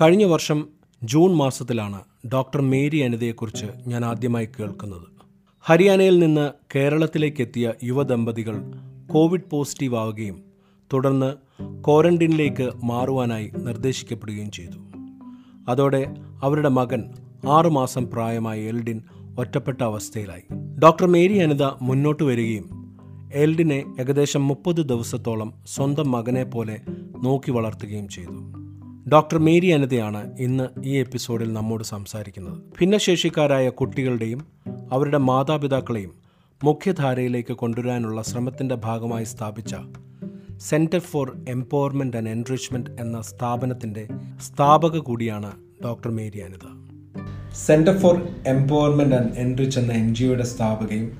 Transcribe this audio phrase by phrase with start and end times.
[0.00, 0.68] കഴിഞ്ഞ വർഷം
[1.02, 2.00] ജൂൺ മാസത്തിലാണ്
[2.32, 5.02] ഡോക്ടർ മേരി അനിതയെക്കുറിച്ച് ഞാൻ ആദ്യമായി കേൾക്കുന്നത്.
[5.62, 8.74] ഹരിയാനയിൽ നിന്ന് കേരളത്തിലേക്ക് എത്തിയ യുവദമ്പതികൾ
[9.12, 10.42] കോവിഡ് പോസിറ്റീവ് ആവുകയും
[10.92, 11.34] തുടർന്ന്
[11.84, 14.78] ക്വാറന്റീനിലേക്ക് മാറുവാനായി നിർദ്ദേശിക്കപ്പെടുകയും ചെയ്തു.
[15.68, 17.04] അതോടെ അവരുടെ മകൻ
[17.48, 19.02] ആറുമാസം പ്രായമായ എൽഡിൻ
[19.38, 20.54] ഒറ്റപ്പെട്ട അവസ്ഥയിലായി.
[20.78, 22.96] ഡോക്ടർ മേരി അനിത മുന്നോട്ട് വരികയും
[23.34, 26.80] എൽഡിനെ ഏകദേശം മുപ്പത് ദിവസത്തോളം സ്വന്തം മകനെ പോലെ
[27.22, 28.63] നോക്കി വളർത്തുകയും ചെയ്തു.
[29.08, 32.54] ഡോക്ടർ മേരി അനിതയാണ് ഇന്ന് ഈ എപ്പിസോഡിൽ നമ്മോട് സംസാരിക്കുന്നത്.
[32.80, 34.46] ഭിന്നശേഷിക്കാരായ കുട്ടികളുടെയും
[34.92, 36.12] അവരുടെ മാതാപിതാക്കളെയും
[36.64, 39.74] മുഖ്യധാരയിലേക്ക് കൊണ്ടുവരാനുള്ള ശ്രമത്തിന്റെ ഭാഗമായി സ്ഥാപിച്ച
[40.58, 44.08] centre for empowerment and enrichment എന്ന സ്ഥാപനത്തിന്റെ
[44.42, 45.52] സ്ഥാപക കൂടിയാണ്
[45.84, 46.94] doctor Mary Anitha.
[47.52, 51.18] Centre for empowerment and enrich എന്ന എൻ ജി ഒയുടെ സ്ഥാപകയും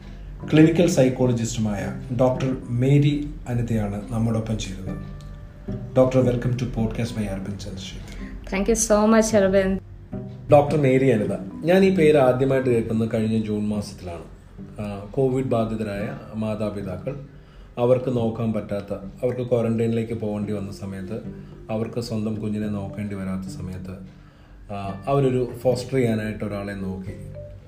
[0.52, 5.13] ക്ലിനിക്കൽ സൈക്കോളജിസ്റ്റുമായ ഡോക്ടർ മേരി അനിതയാണ് നമ്മോടൊപ്പം ചേരുന്നത്.
[5.68, 8.08] Doctor welcome to podcast by Arbin Chandrasekhar
[8.52, 9.78] thank you so much Aravind
[10.52, 11.34] doctor Mary Anitha
[11.64, 14.26] ഞാൻ ഈ പേര് ആദ്യമായിട്ട് കേൾക്കുന്നത് കഴിഞ്ഞ ജൂൺ മാസത്തിലാണ്.
[15.10, 17.14] കോവിഡ് ബാധിതരായ മാതാപിതാക്കൾ
[17.78, 21.18] അവർക്ക് നോക്കാൻ പറ്റാത്ത അവർക്ക് ക്വാറന്റൈനിലേക്ക് പോകേണ്ടി വന്ന സമയത്ത്
[21.70, 23.94] അവർക്ക് സ്വന്തം കുഞ്ഞിനെ നോക്കേണ്ടി വരാത്ത സമയത്ത്
[25.06, 27.16] അവരൊരു ഫോസ്റ്റർ ചെയ്യാനായിട്ട് ഒരാളെ നോക്കി.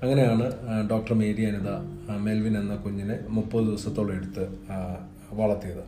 [0.03, 0.45] അങ്ങനെയാണ്
[0.89, 1.71] ഡോക്ടർ മേരി അനിത
[2.17, 4.45] മെൽവിൻ എന്ന കുഞ്ഞിനെ മുപ്പത് ദിവസത്തോളം എടുത്ത്
[5.31, 5.83] വളർത്തിയത്.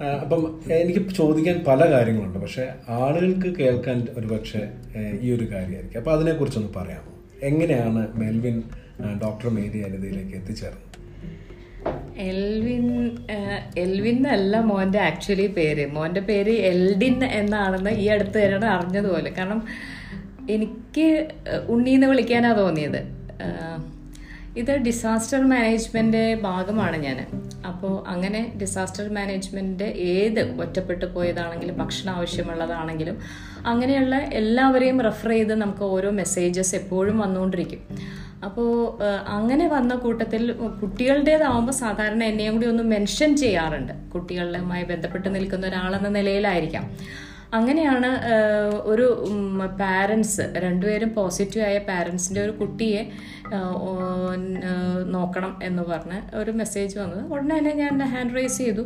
[0.00, 2.38] അപ്പം എനിക്ക് ചോദിക്കാൻ പല കാര്യങ്ങളുണ്ട്.
[2.38, 4.60] പക്ഷെ ആളുകൾക്ക് കേൾക്കാൻ ഒരു പക്ഷേ
[5.20, 5.98] ഈ ഒരു കാര്യമായിരിക്കും.
[5.98, 7.12] അപ്പം അതിനെക്കുറിച്ചൊന്ന് പറയാമോ?
[7.42, 8.62] എങ്ങനെയാണ് മെൽവിൻ
[9.22, 10.84] ഡോക്ടർ മേരി അനിതയിലേക്ക് എത്തിച്ചേർന്നത്?
[12.18, 12.86] എൽവിൻ
[13.78, 15.86] എൽവിൻ അല്ല മോന്റെ ആക്ച്വലി പേര്.
[15.86, 19.30] മോന്റെ പേര് എൽഡിൻ എന്നാണെന്ന് ഈ അടുത്ത് തന്നെയാണ് അറിഞ്ഞതുപോലെ.
[19.30, 19.62] കാരണം
[20.50, 21.28] എനിക്ക്
[21.68, 23.00] ഉണ്ണീന്ന് വിളിക്കാനാണ് തോന്നിയത്.
[24.60, 27.18] ഇത് ഡിസാസ്റ്റർ മാനേജ്മെന്റെ ഭാഗമാണ് ഞാൻ
[27.66, 33.16] അപ്പോൾ അങ്ങനെ ഡിസാസ്റ്റർ മാനേജ്മെന്റ് ഏത് ഒറ്റപ്പെട്ടു പോയതാണെങ്കിലും ഭക്ഷണം ആവശ്യമുള്ളതാണെങ്കിലും
[33.66, 37.82] അങ്ങനെയുള്ള എല്ലാവരെയും റെഫർ ചെയ്ത് നമുക്ക് ഓരോ മെസ്സേജസ് എപ്പോഴും വന്നുകൊണ്ടിരിക്കും.
[38.44, 38.70] അപ്പോൾ
[39.36, 40.42] അങ്ങനെ വന്ന കൂട്ടത്തിൽ
[40.82, 43.94] കുട്ടികളുടേതാവുമ്പോൾ സാധാരണ എന്നെയും കൂടി ഒന്ന് മെൻഷൻ ചെയ്യാറുണ്ട്.
[44.14, 46.86] കുട്ടികളുമായി ബന്ധപ്പെട്ട് നിൽക്കുന്ന ഒരാളെന്ന നിലയിലായിരിക്കാം.
[47.54, 48.08] അങ്ങനെയാണ്
[48.90, 49.06] ഒരു
[49.80, 53.02] പാരൻസ് രണ്ടുപേരും പോസിറ്റീവ് ആയ പാരൻസിന്റെ ഒരു കുട്ടിയെ
[55.14, 57.22] നോക്കണം എന്ന് പറഞ്ഞ് ഒരു മെസ്സേജ് വന്നത്.
[57.32, 58.84] ഉടനെ തന്നെ ഞാൻ ഹാൻഡ് റൈസ് ചെയ്തു.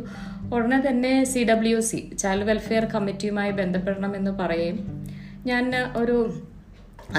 [0.55, 4.79] ഉടനെ തന്നെ C W C child welfare കമ്മിറ്റിയുമായി ബന്ധപ്പെടണം എന്ന് പറയുകയും
[5.51, 5.65] ഞാൻ
[6.01, 6.17] ഒരു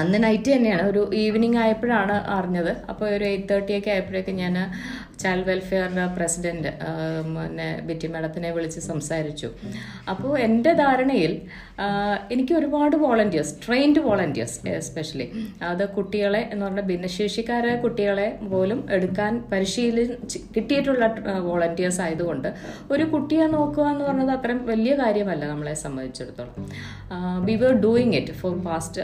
[0.01, 2.71] അന്ന് നൈറ്റ് തന്നെയാണ് ഒരു ഈവനിങ് ആയപ്പോഴാണ് അറിഞ്ഞത്.
[2.89, 4.55] അപ്പോൾ ഒരു എയ്റ്റ് തേർട്ടി ആയപ്പോഴേക്ക് ഞാൻ
[5.23, 5.83] ചൈൽഡ് വെൽഫെയർ
[6.17, 6.71] പ്രസിഡന്റ്
[7.35, 9.49] പിന്നെ ബിറ്റി മാഡത്തിനെ വിളിച്ച് സംസാരിച്ചു.
[10.11, 11.33] അപ്പോൾ എന്റെ ധാരണയിൽ
[12.33, 15.27] എനിക്ക് ഒരുപാട് വോളണ്ടിയേഴ്സ് ട്രെയിൻഡ് വോളണ്ടിയേഴ്സ് എസ്പെഷ്യലി
[15.71, 20.05] അത് കുട്ടികളെ എന്ന് പറഞ്ഞാൽ ഭിന്നശേഷിക്കാരായ കുട്ടികളെ പോലും എടുക്കാൻ പരിശീലി
[20.55, 21.05] കിട്ടിയിട്ടുള്ള
[21.47, 22.49] വോളണ്ടിയേഴ്സ് ആയതുകൊണ്ട്
[22.93, 26.55] ഒരു കുട്ടിയെ നോക്കുക എന്ന് പറഞ്ഞത് അത്രയും വലിയ കാര്യമല്ല നമ്മളെ സംബന്ധിച്ചിടത്തോളം.
[27.47, 29.01] We were doing it for past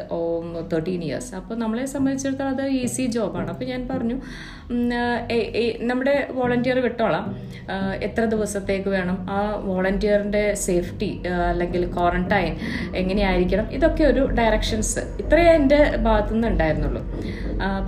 [0.74, 4.18] thirteen years അപ്പോൾ നമ്മളെ സംബന്ധിച്ചിടത്തോളം അത് ഈസി ജോബാണ് അപ്പോൾ ഞാൻ പറഞ്ഞു
[6.02, 7.26] നമ്മുടെ വോളണ്ടിയർ വിട്ടോളാം.
[8.04, 9.18] എത്ര ദിവസത്തേക്ക് വേണം?
[9.30, 11.10] ആ വോളണ്ടിയറിന്റെ സേഫ്റ്റി
[11.50, 12.54] അല്ലെങ്കിൽ ക്വാറന്റൈൻ
[12.96, 13.68] എങ്ങനെയായിരിക്കണം?
[13.72, 17.04] ഇതൊക്കെ ഒരു ഡയറക്ഷൻസ് ഇത്രയേ എന്റെ ഭാഗത്തുനിന്ന് ഉണ്ടായിരുന്നുള്ളൂ.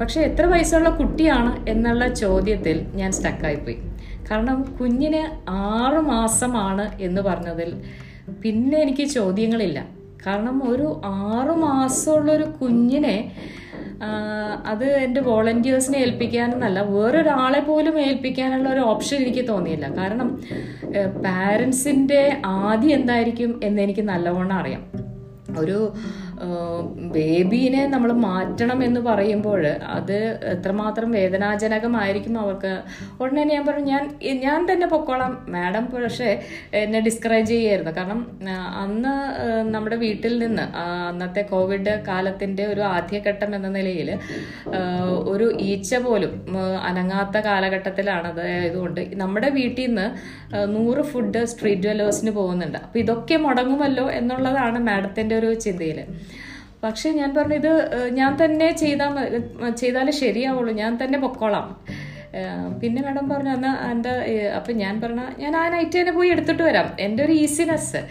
[0.02, 3.80] പക്ഷേ എത്ര വയസ്സുള്ള കുട്ടിയാണ് എന്നുള്ള ചോദ്യത്തിൽ ഞാൻ സ്റ്റക്കായിപ്പോയി
[4.32, 7.74] കാരണം കുഞ്ഞിന് ആറ് മാസമാണ് എന്ന് പറഞ്ഞതിൽ
[8.44, 9.80] പിന്നെ എനിക്ക് ചോദ്യങ്ങളില്ല.
[10.28, 13.63] കാരണം ഒരു ആറു മാസമുള്ളൊരു കുഞ്ഞിനെ ആ,
[14.66, 19.88] അത് എന്റെ വോളണ്ടിയേഴ്സിനെ ഏൽപ്പിക്കാനെന്നല്ല വേറൊരാളെ പോലും ഏൽപ്പിക്കാനുള്ള ഒരു ഓപ്ഷൻ എനിക്ക് തോന്നിയില്ല.
[19.98, 20.30] കാരണം
[21.26, 24.84] പാരൻസിന്റെ ആദ്യം എന്തായിരിക്കും എന്ന് എനിക്ക് നല്ലവണ്ണം അറിയാം.
[25.60, 25.80] ഒരു
[27.16, 29.62] ബേബീനെ നമ്മൾ മാറ്റണം എന്ന് പറയുമ്പോൾ
[29.98, 30.18] അത്
[30.54, 32.74] എത്രമാത്രം വേദനാജനകമായിരിക്കും അവർക്ക്.
[33.22, 34.04] ഉടനെ ഞാൻ പറഞ്ഞു ഞാൻ
[34.46, 36.30] ഞാൻ തന്നെ പൊക്കോളാം മാഡം പക്ഷേ
[36.82, 38.22] എന്നെ ഡിസ്കറേജ് ചെയ്യായിരുന്നു കാരണം
[38.84, 39.14] അന്ന്
[39.76, 44.12] നമ്മുടെ വീട്ടിൽ നിന്ന് അന്നത്തെ കോവിഡ് കാലത്തിന്റെ ഒരു ആദ്യഘട്ടം എന്ന നിലയിൽ
[45.34, 46.34] ഒരു ഈച്ച പോലും
[46.90, 50.08] അനങ്ങാത്ത കാലഘട്ടത്തിലാണ് അതായതുകൊണ്ട് നമ്മുടെ വീട്ടിൽ നിന്ന്
[50.76, 52.78] നൂറ് ഫുഡ് സ്ട്രീറ്റ് ഡ്വല്ലേഴ്സിന് പോകുന്നുണ്ട്.
[52.86, 56.00] അപ്പോൾ ഇതൊക്കെ മുടങ്ങുമല്ലോ എന്നുള്ളതാണ് മാഡത്തിന്റെ ഒരു ചിന്തയിൽ
[56.84, 57.74] പക്ഷെ ഞാൻ പറഞ്ഞു ഇത്
[58.20, 59.14] ഞാൻ തന്നെ ചെയ്താൽ
[59.82, 61.68] ചെയ്താലേ ശരിയാവുള്ളൂ ഞാൻ തന്നെ പൊക്കോളാം.
[62.82, 64.14] പിന്നെ മാഡം പറഞ്ഞു എന്നാൽ എന്റെ
[64.58, 66.88] അപ്പം ഞാൻ പറഞ്ഞ ഞാൻ ആ നൈറ്റ് തന്നെ പോയി എടുത്തിട്ട് വരാം.
[67.06, 68.02] എന്റെ ഒരു ഈസിനെസ്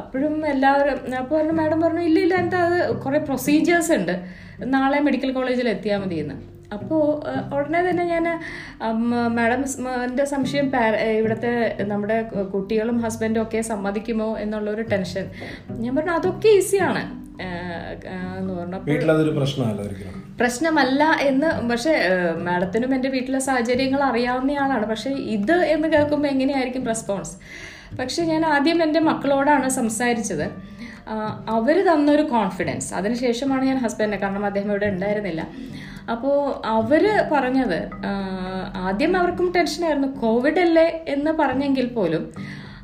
[0.00, 4.14] അപ്പോഴും എല്ലാവരും അപ്പോൾ പറഞ്ഞു മാഡം പറഞ്ഞു ഇല്ല ഇല്ല എന്താ അത് കുറേ പ്രൊസീജിയേഴ്സ് ഉണ്ട്.
[4.74, 6.36] നാളെ മെഡിക്കൽ കോളേജിൽ എത്തിയാൽ എന്ന്
[6.76, 7.02] അപ്പോൾ
[7.56, 8.24] ഉടനെ തന്നെ ഞാൻ
[9.36, 9.62] മാഡം
[10.06, 10.66] എന്റെ സംശയം
[11.18, 11.52] ഇവിടുത്തെ
[11.92, 12.18] നമ്മുടെ
[12.54, 15.24] കുട്ടികളും ഹസ്ബൻഡും ഒക്കെ സമ്മതിക്കുമോ എന്നുള്ളൊരു ടെൻഷൻ
[15.84, 17.02] ഞാൻ പറഞ്ഞു അതൊക്കെ ഈസിയാണ്
[17.38, 18.90] എന്ന് പറഞ്ഞപ്പോൾ
[20.40, 21.92] പ്രശ്നമല്ല എന്ന് പക്ഷെ
[22.46, 27.34] മാഡത്തിനും എന്റെ വീട്ടിലെ സാഹചര്യങ്ങൾ അറിയാവുന്നയാളാണ് പക്ഷെ ഇത് എന്ന് കേൾക്കുമ്പോൾ എങ്ങനെയായിരിക്കും റെസ്പോൺസ്?
[27.98, 30.46] പക്ഷെ ഞാൻ ആദ്യം എന്റെ മക്കളോടാണ് സംസാരിച്ചത്.
[31.48, 32.94] അവർ തന്നൊരു കോൺഫിഡൻസ്.
[32.94, 35.48] അതിനുശേഷമാണ് ഞാൻ ഹസ്ബൻഡിനെ കാരണം അദ്ദേഹം ഇവിടെ ഉണ്ടായിരുന്നില്ല.
[36.10, 37.90] അപ്പോൾ അവർ പറഞ്ഞത്
[38.76, 40.08] ആദ്യം അവർക്കും ടെൻഷനായിരുന്നു.
[40.08, 42.32] കോവിഡ് അല്ലേ എന്ന് പറഞ്ഞെങ്കിൽ പോലും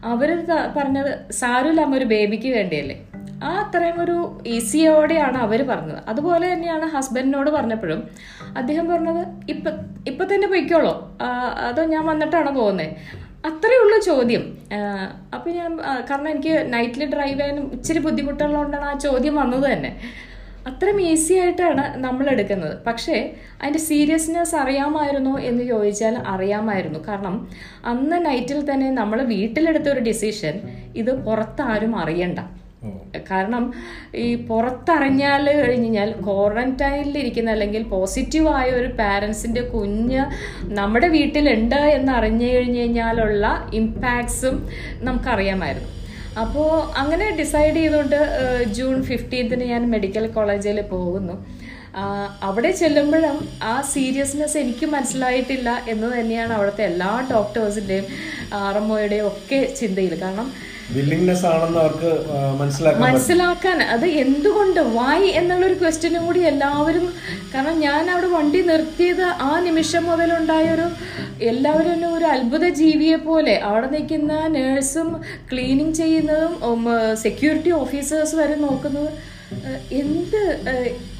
[0.04, 0.46] അവർ
[0.76, 2.96] പറഞ്ഞത് സാരമില്ല അമ്മ ഒരു ബേബിക്ക് വേണ്ടിയല്ലേ?
[3.48, 4.16] ആ അത്രയും ഒരു
[4.54, 6.00] ഈസിയോടെയാണ് അവർ പറഞ്ഞത്.
[6.10, 8.00] അതുപോലെ തന്നെയാണ് ഹസ്ബൻഡിനോട് പറഞ്ഞപ്പോഴും
[8.60, 9.22] അദ്ദേഹം പറഞ്ഞത്
[9.54, 9.76] ഇപ്പം
[10.10, 10.94] ഇപ്പം തന്നെ പൊയ്ക്കോളോ.
[11.68, 12.90] അതോ ഞാൻ വന്നിട്ടാണോ പോകുന്നത്
[13.48, 14.44] അത്രയേ ഉള്ളൂ ചോദ്യം.
[15.34, 15.70] അപ്പം ഞാൻ
[16.10, 19.90] കാരണം എനിക്ക് നൈറ്റിൽ ഡ്രൈവ് ചെയ്യാനും ഇച്ചിരി ബുദ്ധിമുട്ടുള്ളതുകൊണ്ടാണ് ആ ചോദ്യം വന്നത് തന്നെ.
[20.68, 22.74] അത്രയും ഈസി ആയിട്ടാണ് നമ്മൾ എടുക്കുന്നത്.
[22.86, 23.16] പക്ഷേ
[23.60, 27.00] അതിന്റെ സീരിയസ്നെസ് അറിയാമായിരുന്നോ എന്ന് ചോദിച്ചാൽ അറിയാമായിരുന്നു.
[27.08, 27.34] കാരണം
[27.90, 30.54] അന്ന് നൈറ്റിൽ തന്നെ നമ്മൾ വീട്ടിലെടുത്ത ഒരു ഡിസിഷൻ
[31.02, 32.38] ഇത് പുറത്താരും അറിയണ്ട.
[33.30, 33.64] കാരണം
[34.24, 40.22] ഈ പുറത്തറിഞ്ഞാൽ കഴിഞ്ഞ് കഴിഞ്ഞാൽ ക്വാറന്റൈനിൽ ഇരിക്കുന്ന അല്ലെങ്കിൽ പോസിറ്റീവ് ആയ ഒരു പാരൻസിന്റെ കുഞ്ഞ്
[40.78, 43.46] നമ്മുടെ വീട്ടിലുണ്ട് എന്ന് അറിഞ്ഞു കഴിഞ്ഞു കഴിഞ്ഞാലുള്ള
[43.80, 44.56] ഇമ്പാക്ട്സും
[45.08, 45.90] നമുക്കറിയാമായിരുന്നു.
[46.42, 46.70] അപ്പോൾ
[47.00, 48.20] അങ്ങനെ ഡിസൈഡ് ചെയ്തുകൊണ്ട്
[48.78, 51.36] ജൂൺ ഫിഫ്റ്റീൻത്തിന് ഞാൻ മെഡിക്കൽ കോളേജിൽ പോകുന്നു.
[52.46, 53.36] അവിടെ ചെല്ലുമ്പോഴും
[53.70, 58.06] ആ സീരിയസ്നെസ് എനിക്ക് മനസ്സിലായിട്ടില്ല എന്ന് തന്നെയാണ് അവിടുത്തെ എല്ലാ ഡോക്ടേഴ്സിന്റെയും
[58.62, 58.88] ആർ എം
[59.30, 60.14] ഒക്കെ ചിന്തയിൽ.
[60.22, 60.48] കാരണം
[60.88, 62.10] ആണെന്ന് അവർക്ക്
[62.58, 67.06] മനസ്സിലാക്കാൻ മനസ്സിലാക്കാൻ അത് എന്തുകൊണ്ട് വായി എന്നുള്ളൊരു ക്വസ്റ്റ്യനും കൂടി എല്ലാവരും
[67.54, 70.86] കാരണം ഞാൻ അവിടെ വണ്ടി നിർത്തിയത് ആ നിമിഷം മുതലുണ്ടായ ഒരു
[71.44, 75.08] എല്ലാവരും ഒരു അത്ഭുത ജീവിയെ പോലെ അവിടെ നിൽക്കുന്ന നേഴ്സും
[75.52, 76.82] ക്ലീനിങ് ചെയ്യുന്നതും
[77.22, 79.10] സെക്യൂരിറ്റി ഓഫീസേഴ്സ് വരെ നോക്കുന്നത്
[79.92, 80.42] എന്ത്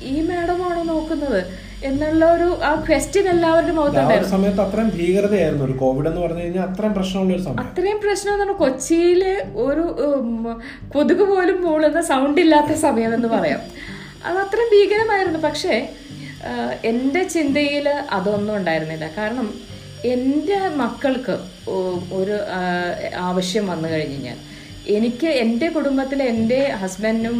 [0.04, 1.40] ഈ മാഡമാണോ നോക്കുന്നത്?
[1.84, 4.30] എന്നുള്ള ഒരു ആ ക്വസ്റ്റ്യൻ എല്ലാവരുടെ മുഖത്തുണ്ടായിരുന്നു.
[4.36, 7.60] സമയത്ത് അത്രയും ഭീകരതയായിരുന്നു ഒരു കോവിഡ് എന്ന് പറഞ്ഞു കഴിഞ്ഞാൽ അത്രയും പ്രശ്നമുള്ള ഒരു സമയം.
[7.60, 9.22] അത്രയും പ്രശ്നം എന്ന് പറഞ്ഞാൽ കൊച്ചിയിൽ
[9.66, 9.84] ഒരു
[10.94, 13.60] കൊതുക് പോലും മൂളുന്ന സൗണ്ട് ഇല്ലാത്ത സമയം എന്ന് പറയാം.
[14.24, 15.38] അത് അത്രയും ഭീകരമായിരുന്നു.
[15.38, 15.74] പക്ഷേ
[16.84, 19.06] എന്റെ ചിന്തയിൽ അതൊന്നും ഉണ്ടായിരുന്നില്ല.
[19.18, 19.48] കാരണം
[20.04, 21.36] എന്റെ മക്കൾക്ക്
[22.20, 22.36] ഒരു
[23.28, 24.40] ആവശ്യം വന്നു കഴിഞ്ഞു കഴിഞ്ഞാൽ.
[24.96, 27.36] എനിക്ക് എന്റെ കുടുംബത്തിൽ എന്റെ ഹസ്ബൻഡിനും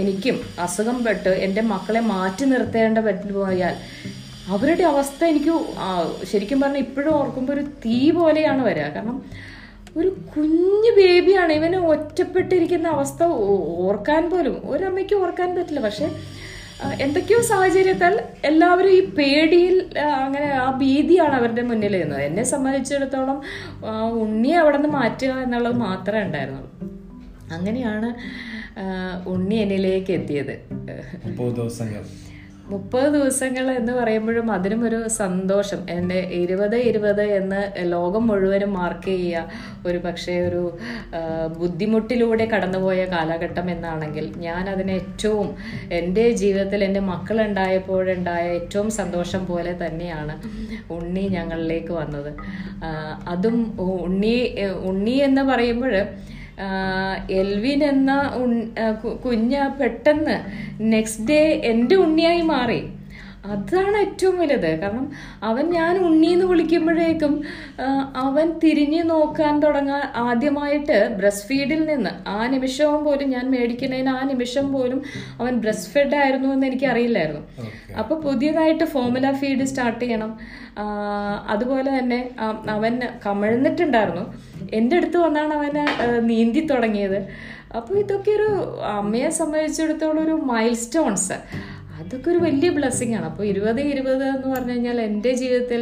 [0.00, 3.76] എനിക്കും അസുഖം പെട്ട് എന്റെ മക്കളെ മാറ്റി നിർത്തേണ്ട പറ്റി പോയാൽ
[4.54, 5.54] അവരുടെ അവസ്ഥ എനിക്ക്
[6.30, 8.86] ശരിക്കും പറഞ്ഞാൽ ഇപ്പോഴും ഓർക്കുമ്പോൾ ഒരു തീ പോലെയാണ് വരിക.
[8.94, 9.16] കാരണം
[9.98, 13.22] ഒരു കുഞ്ഞു ബേബിയാണ് ഇവന് ഒറ്റപ്പെട്ടിരിക്കുന്ന അവസ്ഥ
[13.88, 15.80] ഓർക്കാൻ പോലും ഒരമ്മയ്ക്ക് ഓർക്കാൻ പറ്റില്ല.
[15.88, 16.08] പക്ഷെ
[17.00, 23.42] എന്തൊക്കെയോ സാഹചര്യത്താൽ എല്ലാവരും ഈ പേടിയിൽ അങ്ങനെ ആ ഭീതിയാണ് അവരുടെ മുന്നിൽ നിന്നത് എന്നെ സംബന്ധിച്ചിടത്തോളം
[24.20, 26.70] ഉണ്ണിയെ അവിടെ നിന്ന് മാറ്റുക എന്നുള്ളത് മാത്രമേ ഉണ്ടായിരുന്നുള്ളൂ.
[27.52, 28.08] അങ്ങനെയാണ്
[29.28, 30.54] ഉണ്ണി എന്നിലേക്ക് എത്തിയത്.
[31.54, 32.04] ദിവസങ്ങൾ.
[32.70, 35.80] മുപ്പത് ദിവസങ്ങൾ എന്ന് പറയുമ്പോഴും അതിനും ഒരു സന്തോഷം.
[35.96, 37.60] എന്റെ ഇരുപത് ഇരുപത് എന്ന്
[37.92, 40.62] ലോകം മുഴുവനും മാർക്ക് ചെയ്യുക ഒരു പക്ഷേ ഒരു
[41.60, 45.48] ബുദ്ധിമുട്ടിലൂടെ കടന്നുപോയ കാലഘട്ടം എന്നാണെങ്കിൽ ഞാൻ അതിനെ ഏറ്റവും
[45.98, 50.34] എന്റെ ജീവിതത്തിൽ എന്റെ മക്കളുണ്ടായപ്പോഴുണ്ടായ ഏറ്റവും സന്തോഷം പോലെ തന്നെയാണ്
[50.96, 52.30] ഉണ്ണി ഞങ്ങളിലേക്ക് വന്നത്.
[53.34, 53.58] അതും
[54.02, 54.36] ഉണ്ണി
[54.90, 55.94] ഉണ്ണി എന്ന് പറയുമ്പോൾ
[57.40, 58.12] എൽവിൻ എന്ന
[59.24, 60.38] കുഞ്ഞ പെട്ടെന്ന്
[60.94, 62.80] നെക്സ്റ്റ് ഡേ എന്റെ ഉണ്ണിയായി മാറി.
[63.54, 64.80] അതാണ് ഏറ്റവും വലുത്.
[64.80, 65.04] കാരണം
[65.42, 67.34] അവൻ ഞാൻ ഉണ്ണി എന്ന് വിളിക്കുമ്പോഴേക്കും
[68.16, 74.72] അവൻ തിരിഞ്ഞു നോക്കാൻ തുടങ്ങാൻ ആദ്യമായിട്ട് ബ്രസ്റ്റ് ഫീഡിൽ നിന്ന് ആ നിമിഷവും പോലും ഞാൻ മേടിക്കുന്നതിന് ആ നിമിഷം
[74.72, 75.00] പോലും
[75.40, 77.42] അവൻ ബ്രസ്റ്റ് ഫെഡ് ആയിരുന്നു എന്ന് എനിക്ക് അറിയില്ലായിരുന്നു.
[77.98, 80.38] അപ്പൊ പുതിയതായിട്ട് ഫോമുല ഫീഡ് സ്റ്റാർട്ട് ചെയ്യണം.
[81.54, 82.20] അതുപോലെ തന്നെ
[82.68, 84.26] അവൻ കമിഴ്ന്നിട്ടുണ്ടായിരുന്നു.
[84.72, 85.84] എന്റെ അടുത്ത് വന്നാണ് അവന്
[86.20, 87.20] നീന്തി തുടങ്ങിയത്.
[87.76, 88.48] അപ്പോൾ ഇതൊക്കെ ഒരു
[88.82, 91.36] അമ്മയെ സംബന്ധിച്ചിടത്തോളം ഒരു മൈൽ സ്റ്റോൺസ്
[91.98, 93.26] അതൊക്കെ ഒരു വലിയ ബ്ലെസ്സിങ് ആണ്.
[93.30, 95.80] അപ്പോൾ ഇരുപത് ഇരുപത് എന്ന് പറഞ്ഞു കഴിഞ്ഞാൽ എന്റെ ജീവിതത്തിൽ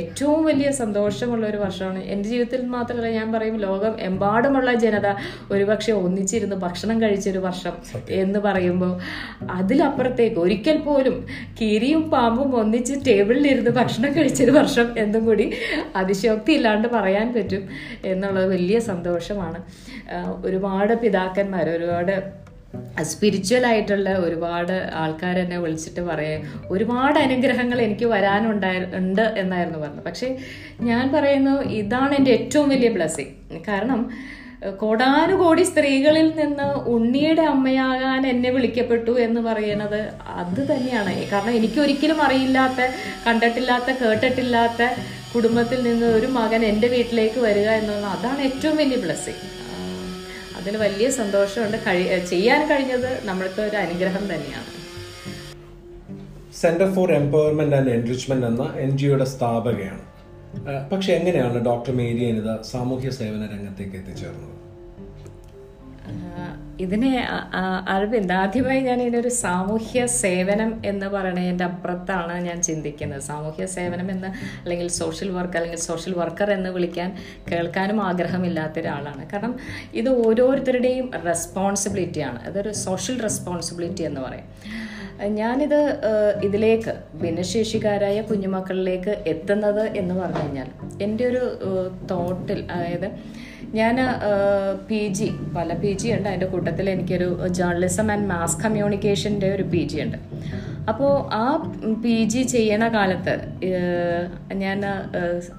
[0.00, 2.00] ഏറ്റവും വലിയ സന്തോഷമുള്ള ഒരു വർഷമാണ്.
[2.12, 5.08] എന്റെ ജീവിതത്തിൽ മാത്രമല്ല ഞാൻ പറയും ലോകം എമ്പാടുമുള്ള ജനത
[5.52, 7.74] ഒരുപക്ഷെ ഒന്നിച്ചിരുന്ന് ഭക്ഷണം കഴിച്ചൊരു വർഷം
[8.22, 8.94] എന്ന് പറയുമ്പോൾ
[9.58, 11.16] അതിലപ്പുറത്തേക്ക് ഒരിക്കൽ പോലും
[11.60, 15.46] കീരിയും പാമ്പും ഒന്നിച്ച് ടേബിളിലിരുന്ന് ഭക്ഷണം കഴിച്ചൊരു വർഷം എന്നും കൂടി
[15.96, 17.62] അതിശോക്തി ഇല്ലാണ്ട് പറയാൻ പറ്റും
[18.04, 19.58] എന്നുള്ളത് വലിയ സന്തോഷമാണ്.
[20.44, 22.14] ഒരുപാട് പിതാക്കന്മാർ ഒരുപാട്
[23.10, 30.04] സ്പിരിച്വൽ ആയിട്ടുള്ള ഒരുപാട് ആൾക്കാർ എന്നെ വിളിച്ചിട്ട് പറയാം ഒരുപാട് അനുഗ്രഹങ്ങൾ എനിക്ക് വരാനുണ്ടായി ഉണ്ട് എന്നായിരുന്നു പറഞ്ഞത്.
[30.04, 30.38] പക്ഷേ
[30.80, 34.12] ഞാൻ പറയുന്നു ഇതാണ് എന്റെ ഏറ്റവും വലിയ ബ്ലെസ്സിങ് കാരണം
[34.80, 40.00] കോടാനുകോടി സ്ത്രീകളിൽ നിന്ന് ഉണ്ണിയുടെ അമ്മയാകാൻ എന്നെ വിളിക്കപ്പെട്ടു എന്ന് പറയുന്നത്
[40.42, 41.12] അത് തന്നെയാണ്.
[41.32, 42.88] കാരണം എനിക്ക് ഒരിക്കലും അറിയില്ലാത്ത
[43.26, 44.82] കണ്ടിട്ടില്ലാത്ത കേട്ടിട്ടില്ലാത്ത
[45.34, 49.57] കുടുംബത്തിൽ നിന്ന് ഒരു മകൻ എന്റെ വീട്ടിലേക്ക് വരിക എന്നുള്ളത് അതാണ് ഏറ്റവും വലിയ ബ്ലെസ്സിങ്
[50.68, 51.76] അതിൽ വലിയ സന്തോഷമുണ്ട്.
[51.76, 54.70] കഴി ചെയ്യാൻ കഴിഞ്ഞത് നമ്മൾക്ക് ഒരു അനുഗ്രഹം തന്നെയാണ്.
[56.54, 60.02] Centre for empowerment and enrichment എന്ന എൻ ജിഒയുടെ സ്ഥാപകയാണ്.
[60.92, 64.54] പക്ഷെ എങ്ങനെയാണ് ഡോക്ടർ മേരി അനിത സാമൂഹ്യ സേവന രംഗത്തേക്ക് എത്തിച്ചേർന്നത്?
[66.80, 67.26] ഇതിനെ
[67.88, 73.20] അറിവില്ല ആദ്യമായി ഞാൻ ഇതിനൊരു സാമൂഹ്യ സേവനം എന്ന് പറയുന്നതിന്റെ അപ്പുറത്താണ് ഞാൻ ചിന്തിക്കുന്നത്.
[73.20, 74.28] സാമൂഹ്യ സേവനം എന്ന്
[74.62, 77.16] അല്ലെങ്കിൽ സോഷ്യൽ വർക്ക് അല്ലെങ്കിൽ സോഷ്യൽ വർക്കർ എന്ന് വിളിക്കാൻ
[77.52, 79.54] കേൾക്കാനും ആഗ്രഹമില്ലാത്ത ഒരാളാണ് കാരണം
[79.94, 84.46] ഇത് ഓരോരുത്തരുടെയും റെസ്പോൺസിബിലിറ്റിയാണ് അതൊരു സോഷ്യൽ റെസ്പോൺസിബിലിറ്റി എന്ന് പറയും.
[85.34, 85.80] ഞാനിത്
[86.44, 90.68] ഇതിലേക്ക് ഭിന്നശേഷിക്കാരായ കുഞ്ഞുമക്കളിലേക്ക് എത്തുന്നത് എന്ന് പറഞ്ഞു കഴിഞ്ഞാൽ
[91.02, 91.58] എന്റെ ഒരു
[92.10, 93.08] തോട്ടിൽ അതായത്
[93.74, 93.96] ഞാൻ
[94.88, 96.28] പി ജി പല പി ജി ഉണ്ട്.
[96.28, 100.16] അതിന്റെ കൂട്ടത്തിൽ എനിക്കൊരു ജേർണലിസം ആൻഡ് മാസ് കമ്മ്യൂണിക്കേഷന്റെ ഒരു പി ജി ഉണ്ട്.
[100.88, 101.72] അപ്പോൾ ആ
[102.04, 103.34] പി ജി ചെയ്യണ കാലത്ത്
[104.54, 104.84] ഞാൻ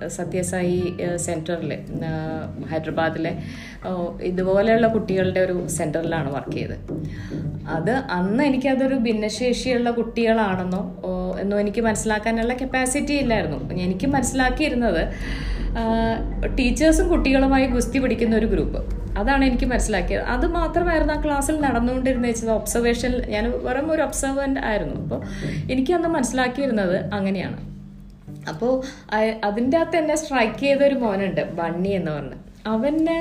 [0.08, 1.74] സത്യസായി സെന്ററിൽ
[2.72, 3.44] ഹൈദരാബാദിലെ
[4.22, 6.94] ഇതുപോലെയുള്ള കുട്ടികളുടെ ഒരു സെന്ററിലാണ് വർക്ക് ചെയ്തത്
[7.68, 10.82] അത് അന്ന് എനിക്കതൊരു ഭിന്നശേഷിയുള്ള കുട്ടികളാണെന്നോ
[11.40, 13.74] എന്നോ എനിക്ക് മനസ്സിലാക്കാനുള്ള കപ്പാസിറ്റി ഇല്ലായിരുന്നു.
[13.74, 15.04] എനിക്ക് മനസ്സിലാക്കിയിരുന്നത്
[16.60, 18.80] ടീച്ചേഴ്സും കുട്ടികളുമായി ഗുസ്തി പിടിക്കുന്ന ഒരു ഗ്രൂപ്പ്
[19.20, 20.24] അതാണ് എനിക്ക് മനസ്സിലാക്കിയത്.
[20.24, 25.02] അത് മാത്രമായിരുന്നു ആ ക്ലാസ്സിൽ നടന്നുകൊണ്ടിരുന്ന വെച്ചത് ഒബ്സർവേഷൻ ഞാൻ വെറും ഒരു ഒബ്സർവന്റ് ആയിരുന്നു.
[25.04, 25.22] അപ്പോൾ
[25.72, 27.58] എനിക്കന്ന് മനസ്സിലാക്കിയിരുന്നത് അങ്ങനെയാണ്.
[28.50, 28.82] അപ്പോൾ
[29.44, 32.38] അതിന്റെ അകത്ത് എന്നെ സ്ട്രൈക്ക് ചെയ്ത ഒരു മോനുണ്ട് ബണ്ണി എന്ന് പറഞ്ഞ്.
[32.68, 33.18] അവന്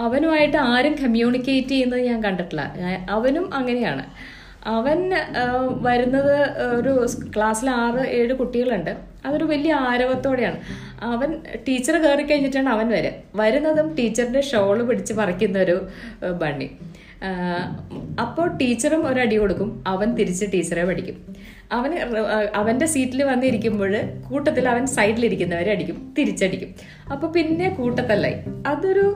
[0.00, 2.62] അവനുമായിട്ട് ആരും കമ്മ്യൂണിക്കേറ്റ് ചെയ്യുന്നത് ഞാൻ കണ്ടിട്ടില്ല.
[3.10, 4.04] അവനും അങ്ങനെയാണ്.
[4.66, 5.10] അവൻ
[5.82, 6.34] വരുന്നത്
[6.78, 7.06] ഒരു
[7.36, 8.96] ക്ലാസ്സിൽ ആറ് ഏഴ് കുട്ടികളുണ്ട്.
[9.26, 10.58] അതൊരു വലിയ ആരവത്തോടെയാണ്.
[11.02, 15.88] അവൻ ടീച്ചർ കയറി കഴിഞ്ഞിട്ടാണ് അവൻ വരെ വരുന്നതും ടീച്ചറിന്റെ ഷോൾ പിടിച്ച് പറിക്കുന്ന ഒരു
[16.42, 16.70] ബണ്ണി.
[18.20, 19.84] അപ്പോൾ ടീച്ചറും ഒരു അടി കൊടുക്കും.
[19.86, 21.36] അവൻ തിരിച്ച് ടീച്ചറെ പഠിക്കും.
[21.72, 21.94] അവന്
[22.54, 23.92] അവന്റെ സീറ്റിൽ വന്നിരിക്കുമ്പോൾ
[24.30, 26.14] കൂട്ടത്തിൽ അവൻ സൈഡിലിരിക്കുന്നവരെ അടിക്കും.
[26.18, 26.74] തിരിച്ചടിക്കും.
[27.12, 28.36] അപ്പൊ പിന്നെ കൂട്ടത്തല്ലായി.
[28.66, 29.14] അതൊരു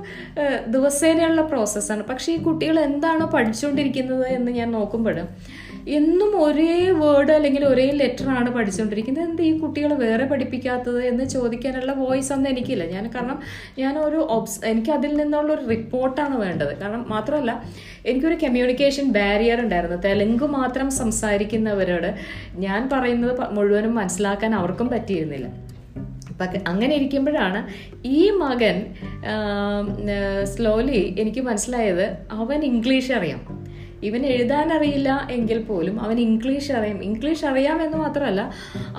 [0.68, 5.20] ദിവസേനയുള്ള പ്രോസസ്സാണ് പക്ഷേ ഈ കുട്ടികൾ എന്താണോ പഠിച്ചുകൊണ്ടിരിക്കുന്നത് എന്ന് ഞാൻ നോക്കുമ്പോൾ
[5.88, 11.92] എന്നും ഒരേ വേർഡ് അല്ലെങ്കിൽ ഒരേ ലെറ്റർ ആണ് പഠിച്ചുകൊണ്ടിരിക്കുന്നത് എന്ത് ഈ കുട്ടികളെ വേറെ പഠിപ്പിക്കാത്തത് എന്ന് ചോദിക്കാനുള്ള
[11.92, 12.86] വോയിസ് ഒന്നും എനിക്കില്ല.
[12.86, 13.40] ഞാൻ കാരണം
[13.78, 16.76] ഞാൻ ഒരു ഒബ്സ് എനിക്ക് അതിൽ നിന്നുള്ള ഒരു റിപ്പോർട്ടാണ് വേണ്ടത്.
[16.78, 17.64] കാരണം മാത്രമല്ല
[18.06, 19.96] എനിക്കൊരു കമ്മ്യൂണിക്കേഷൻ ബാരിയർ ഉണ്ടായിരുന്നു.
[19.96, 22.14] തെലുങ്ക് മാത്രം സംസാരിക്കുന്നവരോട്
[22.52, 25.74] ഞാൻ പറയുന്നത് മുഴുവനും മനസ്സിലാക്കാൻ അവർക്കും പറ്റിയിരുന്നില്ല.
[26.40, 27.68] പക്ഷെ അങ്ങനെ ഇരിക്കുമ്പോഴാണ്
[28.06, 28.94] ഈ മകൻ
[30.44, 33.63] സ്ലോലി എനിക്ക് മനസ്സിലായത് അവൻ ഇംഗ്ലീഷ് അറിയാം.
[34.08, 36.99] ഇവൻ എഴുതാൻ അറിയില്ല എങ്കിൽ പോലും അവൻ ഇംഗ്ലീഷ് അറിയാം.
[37.08, 38.42] ഇംഗ്ലീഷ് അറിയാം എന്ന് മാത്രമല്ല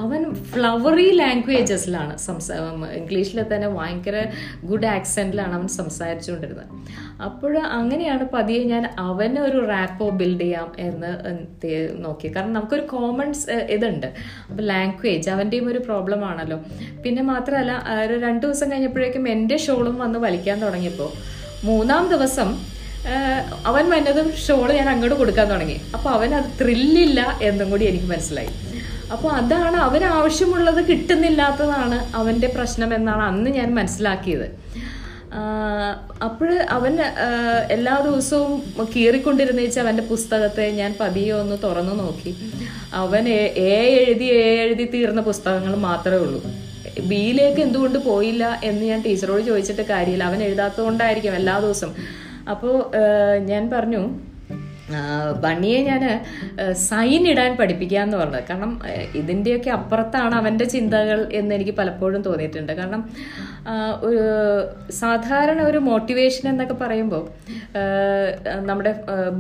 [0.04, 0.22] അവൻ
[0.52, 2.56] ഫ്ലവറി ലാംഗ്വേജസിലാണ് സംസാ
[3.00, 4.18] ഇംഗ്ലീഷിൽ തന്നെ ഭയങ്കര
[4.72, 6.68] ഗുഡ് ആക്സെന്റിലാണ് അവൻ സംസാരിച്ചുകൊണ്ടിരുന്നത്.
[7.28, 11.12] അപ്പോൾ അങ്ങനെയാണ് പതിയെ ഞാൻ അവനെ ഒരു റാപ്പോ ബിൽഡ് ചെയ്യാം എന്ന്
[12.06, 12.28] നോക്കി.
[12.36, 13.46] കാരണം നമുക്കൊരു കോമൺസ്
[13.76, 14.08] ഇതുണ്ട്.
[14.50, 16.60] അപ്പോൾ ലാംഗ്വേജ് അവന്റെയും ഒരു പ്രോബ്ലം ആണല്ലോ.
[17.06, 17.74] പിന്നെ മാത്രമല്ല
[18.06, 21.12] ഒരു രണ്ട് ദിവസം കഴിഞ്ഞപ്പോഴേക്കും എന്റെ ഷോളും വന്ന് വലിക്കാൻ തുടങ്ങിയപ്പോൾ
[21.70, 22.50] മൂന്നാം ദിവസം
[23.70, 25.78] അവൻ വന്നതും ഷോൾ ഞാൻ അങ്ങോട്ട് കൊടുക്കാൻ തുടങ്ങി.
[25.96, 27.20] അപ്പോൾ അവൻ അത് ത്രില്ലില്ല
[27.50, 28.52] എന്നും കൂടി എനിക്ക് മനസ്സിലായി.
[29.14, 34.48] അപ്പോൾ അതാണ് അവന് ആവശ്യമുള്ളത് കിട്ടുന്നില്ലാത്തതാണ് അവന്റെ പ്രശ്നം എന്നാണ് അന്ന് ഞാൻ മനസ്സിലാക്കിയത്.
[36.28, 36.94] അപ്പോൾ അവൻ
[37.76, 38.52] എല്ലാ ദിവസവും
[38.94, 42.32] കീറിക്കൊണ്ടിരുന്ന വെച്ചാൽ അവന്റെ പുസ്തകത്തെ ഞാൻ പതിയെ ഒന്ന് തുറന്നു നോക്കി.
[43.04, 43.42] അവൻ എ
[44.02, 46.42] എഴുതി എ എഴുതി തീർന്ന പുസ്തകങ്ങൾ മാത്രമേ ഉള്ളൂ.
[47.12, 50.24] ബിയിലേക്ക് എന്തുകൊണ്ട് പോയില്ല എന്ന് ഞാൻ ടീച്ചറോട് ചോദിച്ചിട്ട് കാര്യമില്ല.
[50.32, 51.96] അവൻ എഴുതാത്തത് കൊണ്ടായിരിക്കും എല്ലാ ദിവസവും.
[52.54, 52.74] അപ്പോൾ
[53.52, 54.04] ഞാൻ പറഞ്ഞു
[55.44, 56.02] ബണ്ണിയെ ഞാൻ
[56.88, 58.44] സൈൻ ഇടാൻ പഠിപ്പിക്കുക എന്ന് പറഞ്ഞത്.
[58.50, 58.72] കാരണം
[59.20, 62.74] ഇതിന്റെയൊക്കെ അപ്പുറത്താണ് അവന്റെ ചിന്തകൾ എന്ന് എനിക്ക് പലപ്പോഴും തോന്നിയിട്ടുണ്ട്.
[62.80, 63.02] കാരണം
[64.08, 64.22] ഒരു
[65.00, 67.24] സാധാരണ ഒരു മോട്ടിവേഷൻ എന്നൊക്കെ പറയുമ്പോൾ
[68.70, 68.92] നമ്മുടെ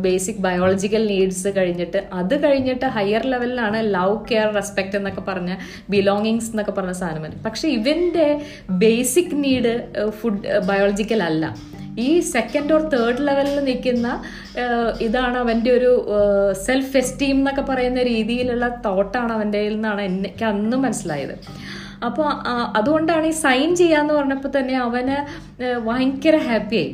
[0.06, 5.54] ബേസിക് ബയോളജിക്കൽ നീഡ്സ് കഴിഞ്ഞിട്ട് അത് കഴിഞ്ഞിട്ട് ഹയർ ലെവലിലാണ് ലവ് കെയർ റെസ്പെക്റ്റ് എന്നൊക്കെ പറഞ്ഞ
[5.96, 8.28] ബിലോങ്ങിങ്സ് എന്നൊക്കെ പറഞ്ഞ സാധനം പക്ഷെ ഇവന്റെ
[8.86, 9.76] ബേസിക് നീഡ്
[10.22, 11.46] ഫുഡ് ബയോളജിക്കൽ അല്ല.
[11.98, 14.08] ഈ സെക്കൻഡ് ഓർ തേർഡ് ലെവലിൽ നിൽക്കുന്ന
[15.02, 15.92] ഇതാണ് അവന്റെ ഒരു
[16.66, 21.36] സെൽഫ് എസ്റ്റീം എന്നൊക്കെ പറയുന്ന രീതിയിലുള്ള തോട്ടാണ് അവന്റെ നിന്നാണ് എനിക്ക് അന്ന് മനസ്സിലായത്.
[22.06, 22.28] അപ്പോൾ
[22.76, 25.18] അതുകൊണ്ടാണ് ഈ സൈൻ ചെയ്യാന്ന് പറഞ്ഞപ്പോൾ തന്നെ അവന്
[25.86, 26.92] ഭയങ്കര ഹാപ്പിയായി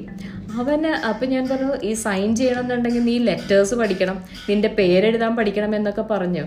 [0.58, 4.18] അവന് അപ്പം ഞാൻ പറഞ്ഞു ഈ സൈൻ ചെയ്യണം എന്നുണ്ടെങ്കിൽ നീ ലെറ്റേഴ്സ് പഠിക്കണം
[4.50, 6.44] നിന്റെ പേരെഴുതാൻ പഠിക്കണം എന്നൊക്കെ പറഞ്ഞു.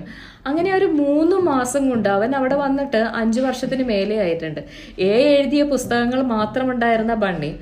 [0.49, 4.61] അങ്ങനെ ഒരു മൂന്ന് മാസം കൊണ്ട് അവൻ അവിടെ വന്നിട്ട് അഞ്ചു വർഷത്തിന് മേലെ ആയിട്ടുണ്ട്.
[5.09, 7.53] എ എഴുതിയ പുസ്തകങ്ങൾ മാത്രമുണ്ടായിരുന്ന ബണ്ണി.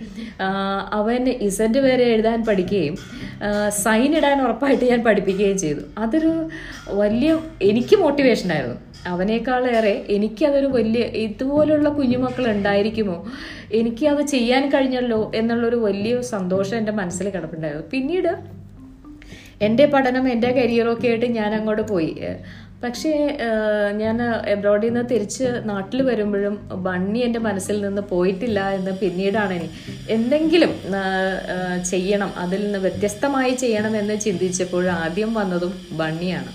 [1.00, 2.96] അവൻ ഇസഡ് വരെ എഴുതാൻ പഠിക്കുകയും
[3.84, 5.84] സൈൻ ഇടാൻ ഉറപ്പായിട്ട് ഞാൻ പഠിപ്പിക്കുകയും ചെയ്തു.
[6.04, 6.32] അതൊരു
[7.02, 7.30] വലിയ
[7.70, 8.78] എനിക്ക് മോട്ടിവേഷൻ മോട്ടിവേഷനായിരുന്നു
[9.10, 13.16] അവനേക്കാളേറെ എനിക്കതൊരു വലിയ ഇതുപോലുള്ള കുഞ്ഞുമക്കൾ ഉണ്ടായിരിക്കുമോ?
[13.80, 17.86] എനിക്ക് അത് ചെയ്യാൻ കഴിഞ്ഞല്ലോ എന്നുള്ളൊരു വലിയ സന്തോഷം എന്റെ മനസ്സിൽ കിടപ്പുണ്ടായിരുന്നു.
[17.94, 18.32] പിന്നീട്
[19.66, 22.12] എന്റെ പഠനം എന്റെ കരിയറൊക്കെ ആയിട്ട് ഞാൻ അങ്ങോട്ട് പോയി.
[22.84, 23.10] പക്ഷേ
[24.00, 24.16] ഞാൻ
[24.54, 26.54] എബ്രോഡിൽ നിന്ന് തിരിച്ച് നാട്ടിൽ വരുമ്പോഴും
[26.86, 29.68] ബണ്ണി എന്റെ മനസ്സിൽ നിന്ന് പോയിട്ടില്ല എന്ന് പിന്നീടാണ് ഇനി.
[30.16, 30.72] എന്തെങ്കിലും
[31.90, 36.52] ചെയ്യണം അതിൽ നിന്ന് വ്യത്യസ്തമായി ചെയ്യണം എന്ന് ചിന്തിച്ചപ്പോൾ ആദ്യം വന്നതും ബണ്ണിയാണ്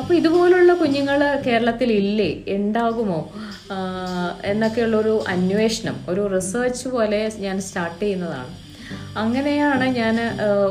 [0.00, 3.20] അപ്പോൾ ഇതുപോലുള്ള കുഞ്ഞുങ്ങൾ കേരളത്തിൽ ഇല്ലേ ഉണ്ടാകുമോ?
[4.44, 8.66] എന്നൊക്കെയുള്ളൊരു അന്വേഷണം ഒരു റിസർച്ച് പോലെ ഞാൻ സ്റ്റാർട്ട് ചെയ്യുന്നതാണ്.
[9.18, 10.16] അങ്ങനെയാണ് ഞാൻ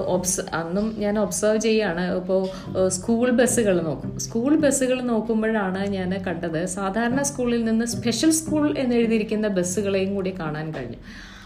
[0.06, 2.16] ഒബ്സ് അന്നും ഞാൻ ഒബ്സർവ് ചെയ്യാണ്.
[2.18, 2.42] ഇപ്പോൾ
[2.88, 4.20] സ്കൂൾ ബസ്സുകൾ നോക്കും.
[4.20, 10.98] സ്കൂൾ ബസ്സുകൾ നോക്കുമ്പോഴാണ് ഞാൻ കണ്ടത് സാധാരണ സ്കൂളിൽ നിന്ന് സ്പെഷ്യൽ സ്കൂൾ എന്നെഴുതിയിരിക്കുന്ന ബസ്സുകളെയും കൂടി കാണാൻ കഴിഞ്ഞു.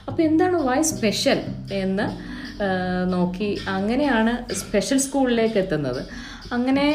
[0.07, 1.41] അപ്പോൾ എന്താണ് വൈ സ്പെഷ്യൽ
[1.73, 2.05] എന്ന്
[3.11, 6.01] നോക്കി അങ്ങനെയാണ് സ്പെഷ്യൽ സ്കൂളിലേക്ക് എത്തുന്നത്.
[6.55, 6.85] അങ്ങനെ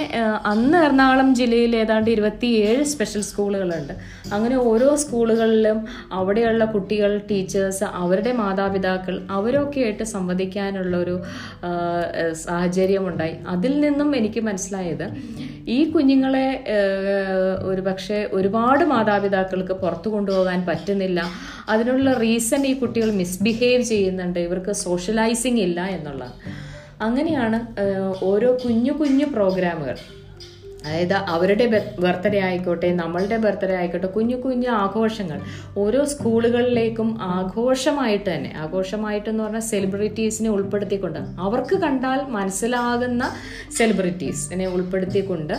[0.46, 3.92] അന്ന് എറണാകുളം ജില്ലയിൽ ഏതാണ്ട് ഇരുപത്തിയേഴ് സ്പെഷ്യൽ സ്കൂളുകളുണ്ട്
[4.32, 5.78] അങ്ങനെ ഓരോ സ്കൂളുകളിലും
[6.12, 11.16] അവിടെയുള്ള കുട്ടികൾ ടീച്ചേഴ്സ് അവരുടെ മാതാപിതാക്കൾ അവരൊക്കെ ആയിട്ട് സംവദിക്കാനുള്ള ഒരു
[12.32, 13.36] സാഹചര്യമുണ്ടായി.
[13.46, 15.06] അതിൽ നിന്നും എനിക്ക് മനസ്സിലായത്
[15.68, 16.48] ഈ കുഞ്ഞുങ്ങളെ
[17.62, 21.20] ഒരു പക്ഷേ ഒരുപാട് മാതാപിതാക്കൾക്ക് പുറത്തു കൊണ്ടുപോകാൻ പറ്റുന്നില്ല.
[21.68, 24.38] അതിനുള്ള റീസൺ ഈ കുട്ടികൾ മിസ്ബിഹേവ് ചെയ്യുന്നുണ്ട്.
[24.38, 26.63] ഇവർക്ക് സോഷ്യലൈസിങ് ഇല്ല എന്നുള്ളതാണ്.
[27.06, 27.58] അങ്ങനെയാണ്
[28.24, 29.96] ഓരോ കുഞ്ഞു കുഞ്ഞു പ്രോഗ്രാമുകൾ.
[30.84, 31.66] അതായത് അവരുടെ
[32.00, 35.40] ബർത്ത്ഡേ ആയിക്കോട്ടെ നമ്മളുടെ ബർത്ത്ഡേ ആയിക്കോട്ടെ കുഞ്ഞു കുഞ്ഞു ആഘോഷങ്ങൾ.
[35.78, 43.34] ഓരോ സ്കൂളുകളിലേക്കും ആഘോഷമായിട്ട് തന്നെ ആഘോഷമായിട്ട് എന്ന് പറഞ്ഞാൽ സെലിബ്രിറ്റീസിനെ ഉൾപ്പെടുത്തിക്കൊണ്ട് അവർക്ക് കണ്ടാൽ മനസ്സിലാകുന്ന
[43.76, 45.54] സെലിബ്രിറ്റീസിനെ ഉൾപ്പെടുത്തിക്കൊണ്ട്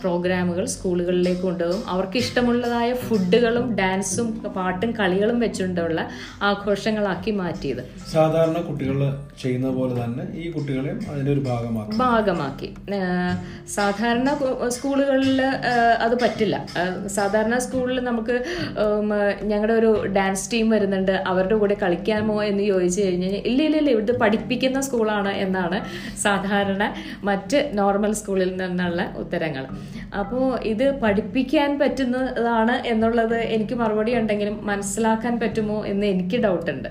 [0.00, 1.82] പ്രോഗ്രാമുകൾ സ്കൂളുകളിലേക്ക് കൊണ്ടുപോകും.
[1.88, 6.08] അവർക്ക് ഇഷ്ടമുള്ളതായ ഫുഡുകളും ഡാൻസും പാട്ടും കളികളും വെച്ചുകൊണ്ടുള്ള
[6.42, 7.82] ആഘോഷങ്ങളാക്കി മാറ്റിയത്.
[8.12, 8.98] സാധാരണ കുട്ടികൾ
[9.42, 11.96] ചെയ്യുന്ന പോലെ തന്നെ ഈ കുട്ടികളെയും അതിന്റെ ഒരു ഭാഗമാക്കി.
[11.96, 12.68] ഭാഗമാക്കി.
[12.98, 13.34] ഏഹ്
[14.24, 15.38] സാധാരണ സ്കൂളുകളിൽ
[16.04, 16.56] അത് പറ്റില്ല.
[17.16, 18.36] സാധാരണ സ്കൂളിൽ നമുക്ക്
[19.50, 21.14] ഞങ്ങളുടെ ഒരു ഡാൻസ് ടീം വരുന്നുണ്ട്.
[21.30, 25.78] അവരുടെ കൂടെ കളിക്കാമോ എന്ന് ചോദിച്ചു കഴിഞ്ഞാൽ ഇല്ല ഇല്ല ഇല്ല ഇവിടുത്തെ പഠിപ്പിക്കുന്ന സ്കൂളാണ് എന്നാണ്
[26.24, 26.82] സാധാരണ
[27.30, 29.66] മറ്റ് നോർമൽ സ്കൂളിൽ നിന്നുള്ള ഉത്തരങ്ങൾ.
[30.20, 36.90] അപ്പോൾ ഇത് പഠിപ്പിക്കാൻ പറ്റുന്നതാണ് എന്നുള്ളത് എനിക്ക് മറുപടി ഉണ്ടെങ്കിലും മനസ്സിലാക്കാൻ പറ്റുമോ എന്ന് എനിക്ക് ഡൗട്ടുണ്ട്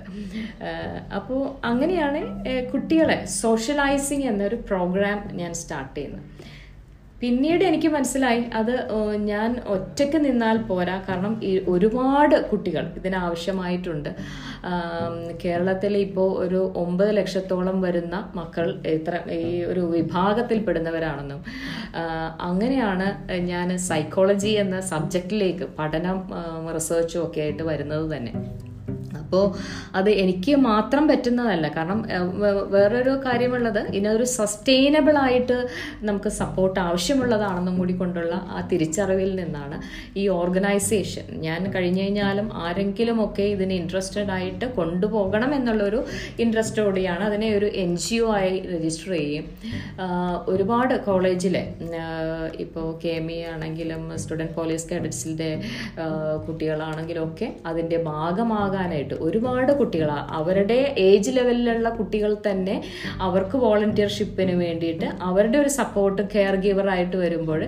[1.19, 2.21] അപ്പോൾ അങ്ങനെയാണ്
[2.73, 6.25] കുട്ടികളെ സോഷ്യലൈസിങ് എന്നൊരു പ്രോഗ്രാം ഞാൻ സ്റ്റാർട്ട് ചെയ്യുന്നത്.
[7.23, 8.73] പിന്നീട് എനിക്ക് മനസ്സിലായി അത്
[9.15, 10.95] ഞാൻ ഒറ്റയ്ക്ക് നിന്നാൽ പോരാ.
[11.09, 11.33] കാരണം
[11.67, 14.09] ഒരുപാട് കുട്ടികൾ ഇതിനാവശ്യമായിട്ടുണ്ട്.
[15.43, 21.41] കേരളത്തിൽ ഇപ്പോൾ ഒരു ഒമ്പത് ലക്ഷത്തോളം വരുന്ന മക്കൾ ഇത്ര ഈ ഒരു വിഭാഗത്തിൽപ്പെടുന്നവരാണെന്നും
[22.41, 23.07] അങ്ങനെയാണ്
[23.39, 26.19] ഞാൻ സൈക്കോളജി എന്ന സബ്ജക്റ്റിലേക്ക് പഠനം
[26.75, 28.33] റിസർച്ചും ഒക്കെ ആയിട്ട് വരുന്നത് തന്നെ.
[29.33, 29.47] അപ്പോൾ
[29.99, 31.67] അത് എനിക്ക് മാത്രം പറ്റുന്നതല്ല.
[31.75, 31.99] കാരണം
[32.73, 35.57] വേറൊരു കാര്യമുള്ളത് ഇതിനൊരു സസ്റ്റൈനബിൾ ആയിട്ട്
[36.09, 39.77] നമുക്ക് സപ്പോർട്ട് ആവശ്യമുള്ളതാണെന്നും കൂടി കൊണ്ടുള്ള ആ തിരിച്ചറിവിൽ നിന്നാണ്
[40.21, 46.01] ഈ ഓർഗനൈസേഷൻ ഞാൻ കഴിഞ്ഞു കഴിഞ്ഞാലും ആരെങ്കിലും ഒക്കെ ഇതിന് ഇൻട്രസ്റ്റഡ് ആയിട്ട് കൊണ്ടുപോകണം എന്നുള്ളൊരു
[46.45, 49.47] ഇൻട്രസ്റ്റോടെയാണ് അതിനെ ഒരു എൻ ജി ഒ ആയി രജിസ്റ്റർ ചെയ്യും.
[50.53, 51.63] ഒരുപാട് കോളേജിലെ
[52.65, 55.49] ഇപ്പോൾ കെ എം ഇ ആണെങ്കിലും സ്റ്റുഡന്റ് പോലീസ് കേഡറ്റ്സിന്റെ
[56.47, 62.75] കുട്ടികളാണെങ്കിലും ഒക്കെ അതിന്റെ ഭാഗമാകാനായിട്ട് ഒരുപാട് കുട്ടികൾ അവരുടെ ഏജ് ലെവലിലുള്ള കുട്ടികൾ തന്നെ
[63.21, 67.61] അവർക്ക് വോളണ്ടിയർഷിപ്പിന് വേണ്ടിയിട്ട് അവരുടെ ഒരു സപ്പോർട്ട് കെയർ ഗിവർ ആയിട്ട് വരുമ്പോൾ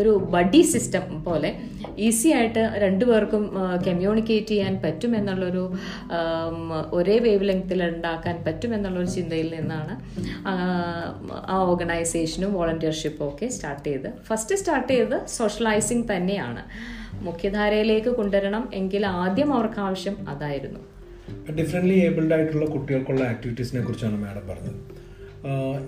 [0.00, 1.50] ഒരു ബഡി സിസ്റ്റം പോലെ
[1.98, 3.44] ഈസി ആയിട്ട് രണ്ടുപേർക്കും
[3.86, 5.64] കമ്മ്യൂണിക്കേറ്റ് ചെയ്യാൻ പറ്റും എന്നുള്ളൊരു
[6.18, 6.58] ആം,
[6.92, 9.94] ഒരേ വേവ് ലെങ്ത്തിൽ ഉണ്ടാക്കാൻ പറ്റും എന്നുള്ളൊരു ചിന്തയിൽ നിന്നാണ്
[11.46, 16.62] ആ ഓർഗനൈസേഷനും വോളണ്ടിയർഷിപ്പും ഒക്കെ സ്റ്റാർട്ട് ചെയ്ത് ഫസ്റ്റ് സ്റ്റാർട്ട് ചെയ്ത് സോഷ്യലൈസിങ് തന്നെയാണ്.
[17.22, 20.80] മുഖ്യധാരയിലേക്ക് കൊണ്ടുവരണം എങ്കിൽ ആദ്യം അവർക്ക് ആവശ്യം അതായിരുന്നു.
[21.58, 24.80] ഡിഫറെന്റ്ലി ഏബിൾഡ് ആയിട്ടുള്ള കുട്ടികൾക്കുള്ള ആക്ടിവിറ്റീസിനെ കുറിച്ചാണ് മാഡം പറഞ്ഞത്.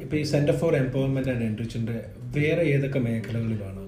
[0.02, 1.96] ഇപ്പോൾ ഈ സെന്റർ ഫോർ എംപവർമെന്റ് ആൻഡ് എൻട്രിച്ചിന്റെ
[2.38, 3.82] വേറെ ഏതൊക്കെ മേഖലകളിലാണ്?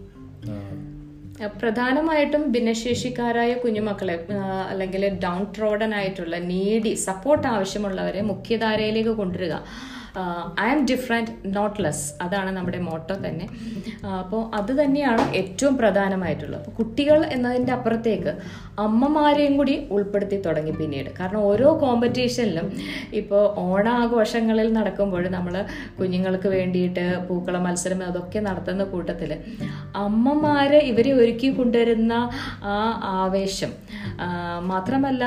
[1.61, 4.27] പ്രധാനമായിട്ടും ഭിന്നശേഷിക്കാരായ കുഞ്ഞുമക്കളെ
[4.71, 9.57] അല്ലെങ്കിൽ ഡൗൺ ട്രോഡൻ ആയിട്ടുള്ള നീഡി സപ്പോർട്ട് ആവശ്യമുള്ളവരെ മുഖ്യധാരയിലേക്ക് കൊണ്ടുവരിക.
[10.65, 13.47] I am different not less അതാണ് നമ്മുടെ മോട്ടോ തന്നെ.
[14.23, 16.59] അപ്പോൾ അത് തന്നെയാണ് ഏറ്റവും പ്രധാനമായിട്ടുള്ളത്.
[16.61, 18.33] അപ്പോൾ കുട്ടികൾ എന്നതിന്റെ അപ്പുറത്തേക്ക്
[18.87, 21.11] അമ്മമാരെയും കൂടി ഉൾപ്പെടുത്തി തുടങ്ങി പിന്നീട്.
[21.19, 22.67] കാരണം ഓരോ കോമ്പറ്റീഷനിലും
[23.21, 25.57] ഇപ്പോൾ ഓണാഘോഷങ്ങളിൽ നടക്കുമ്പോൾ നമ്മൾ
[25.99, 29.33] കുഞ്ഞുങ്ങൾക്ക് വേണ്ടിയിട്ട് പൂക്കള മത്സരം അതൊക്കെ നടത്തുന്ന കൂട്ടത്തിൽ
[30.05, 32.13] അമ്മമാരെ ഇവരെ ഒരുക്കി കൊണ്ടുവരുന്ന
[32.75, 32.77] ആ
[33.23, 33.73] ആവേശം.
[34.73, 35.25] മാത്രമല്ല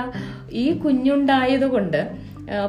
[0.64, 2.02] ഈ കുഞ്ഞുണ്ടായതുകൊണ്ട്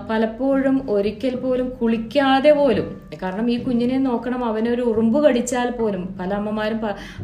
[0.08, 2.86] പലപ്പോഴും ഒരിക്കൽ പോലും കുളിക്കാതെ പോലും
[3.22, 6.78] കാരണം ഈ കുഞ്ഞിനെ നോക്കണം അവനൊരു ഉറുമ്പ് കടിച്ചാൽ പോലും പല അമ്മമാരും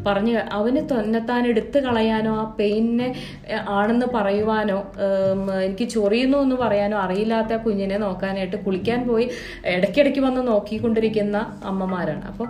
[0.07, 3.09] പറഞ്ഞു അവന് തന്നെത്താൻ എടുത്തു കളയാനോ ആ പെയിനെ
[3.69, 4.79] ആണെന്ന് പറയുവാനോ
[5.65, 9.27] എനിക്ക് ചൊറിയുന്നു എന്ന് പറയാനോ അറിയില്ലാത്ത കുഞ്ഞിനെ നോക്കാനായിട്ട് കുളിക്കാൻ പോയി
[9.65, 12.25] ഇടയ്ക്കിടയ്ക്ക് വന്ന് നോക്കിക്കൊണ്ടിരിക്കുന്ന അമ്മമാരാണ്.
[12.27, 12.49] അപ്പോൾ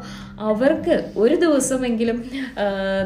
[0.51, 2.19] അവർക്ക് ഒരു ദിവസമെങ്കിലും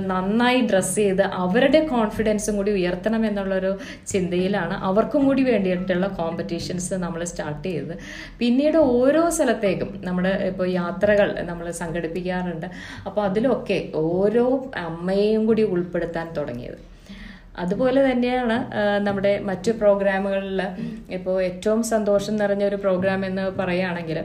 [0.07, 3.73] നന്നായി ഡ്രസ്സ് ചെയ്ത് അവരുടെ കോൺഫിഡൻസും കൂടി ഉയർത്തണം എന്നുള്ളൊരു
[4.07, 7.95] ചിന്തയിലാണ് അവർക്കും കൂടി വേണ്ടിയിട്ടുള്ള കോമ്പറ്റീഷൻസ് നമ്മൾ സ്റ്റാർട്ട് ചെയ്തത്.
[8.41, 12.69] പിന്നീട് ഓരോ സ്ഥലത്തേക്കും നമ്മൾ ഇപ്പോൾ യാത്രകൾ നമ്മൾ സംഘടിപ്പിക്കാറുണ്ട്.
[13.07, 14.47] അപ്പോൾ അതിലൊക്കെ ഓരോ
[14.89, 16.79] അമ്മയെയും കൂടി ഉൾപ്പെടുത്താൻ തുടങ്ങിയത്.
[17.63, 18.57] അതുപോലെ തന്നെയാണ്
[19.07, 20.61] നമ്മുടെ മറ്റു പ്രോഗ്രാമുകളിൽ
[21.17, 24.19] ഇപ്പോൾ ഏറ്റവും സന്തോഷം നിറഞ്ഞ ഒരു പ്രോഗ്രാം എന്ന് പറയുകയാണെങ്കിൽ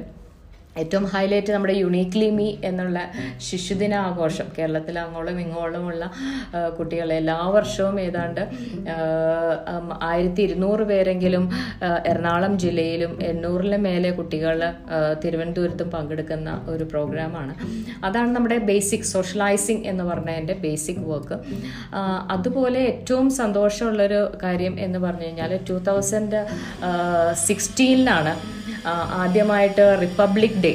[0.78, 6.12] ഏറ്റവും ഹൈലൈറ്റ് നമ്മുടെ യുണീക്ലി മീ എന്നുള്ള ശിശുദിന ആഘോഷം കേരളത്തിൽ അങ്ങോളം ഇങ്ങോളമുള്ള
[6.78, 8.42] കുട്ടികൾ എല്ലാ വർഷവും ഏതാണ്ട്
[10.02, 11.52] ആയിരത്തി ഇരുന്നൂറ് പേരെങ്കിലും
[12.08, 14.64] എറണാകുളം ജില്ലയിലും എണ്ണൂറിന് മേലെ കുട്ടികൾ
[15.24, 17.56] തിരുവനന്തപുരത്തും പങ്കെടുക്കുന്ന ഒരു പ്രോഗ്രാമാണ്.
[18.04, 21.38] അതാണ് നമ്മുടെ ബേസിക് സോഷ്യലൈസിങ് എന്ന് പറഞ്ഞതിന്റെ ബേസിക് വർക്ക്
[22.32, 26.42] അതുപോലെ ഏറ്റവും സന്തോഷമുള്ളൊരു കാര്യം എന്ന് പറഞ്ഞു കഴിഞ്ഞാൽ ടൂ തൗസൻഡ്
[27.34, 28.34] സിക്സ്റ്റീനിലാണ്
[29.14, 30.71] ആദ്യമായിട്ട് റിപ്പബ്ലിക് ഡേ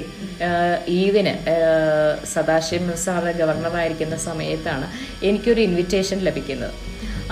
[1.01, 1.35] ഈവിന്
[2.35, 4.89] സദാശിവം സാറ് ഗവർണറായിരിക്കുന്ന സമയത്താണ്
[5.29, 6.75] എനിക്കൊരു ഇൻവിറ്റേഷൻ ലഭിക്കുന്നത്.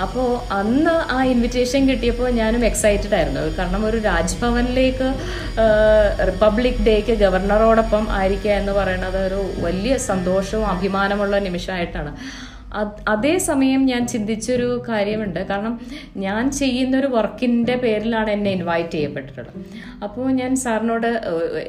[0.05, 3.43] അപ്പോൾ അന്ന് ആ ഇൻവിറ്റേഷൻ കിട്ടിയപ്പോൾ ഞാനും എക്സൈറ്റഡ് ആയിരുന്നു.
[3.59, 5.09] കാരണം ഒരു രാജ്ഭവനിലേക്ക്
[6.31, 12.13] റിപ്പബ്ലിക് ഡേക്ക് ഗവർണറോടൊപ്പം ആയിരിക്കുക എന്ന് പറയുന്നത് ഒരു വലിയ സന്തോഷവും അഭിമാനമുള്ള നിമിഷമായിട്ടാണ്.
[13.09, 15.41] അതേസമയം ഞാൻ ചിന്തിച്ചൊരു കാര്യമുണ്ട്.
[15.41, 15.81] കാരണം
[16.17, 19.65] ഞാൻ ചെയ്യുന്ന ഒരു വർക്കിന്റെ പേരിലാണ് എന്നെ ഇൻവൈറ്റ് ചെയ്യപ്പെട്ടിട്ടുള്ളത്.
[20.03, 21.21] അപ്പോൾ ഞാൻ സാറിനോട്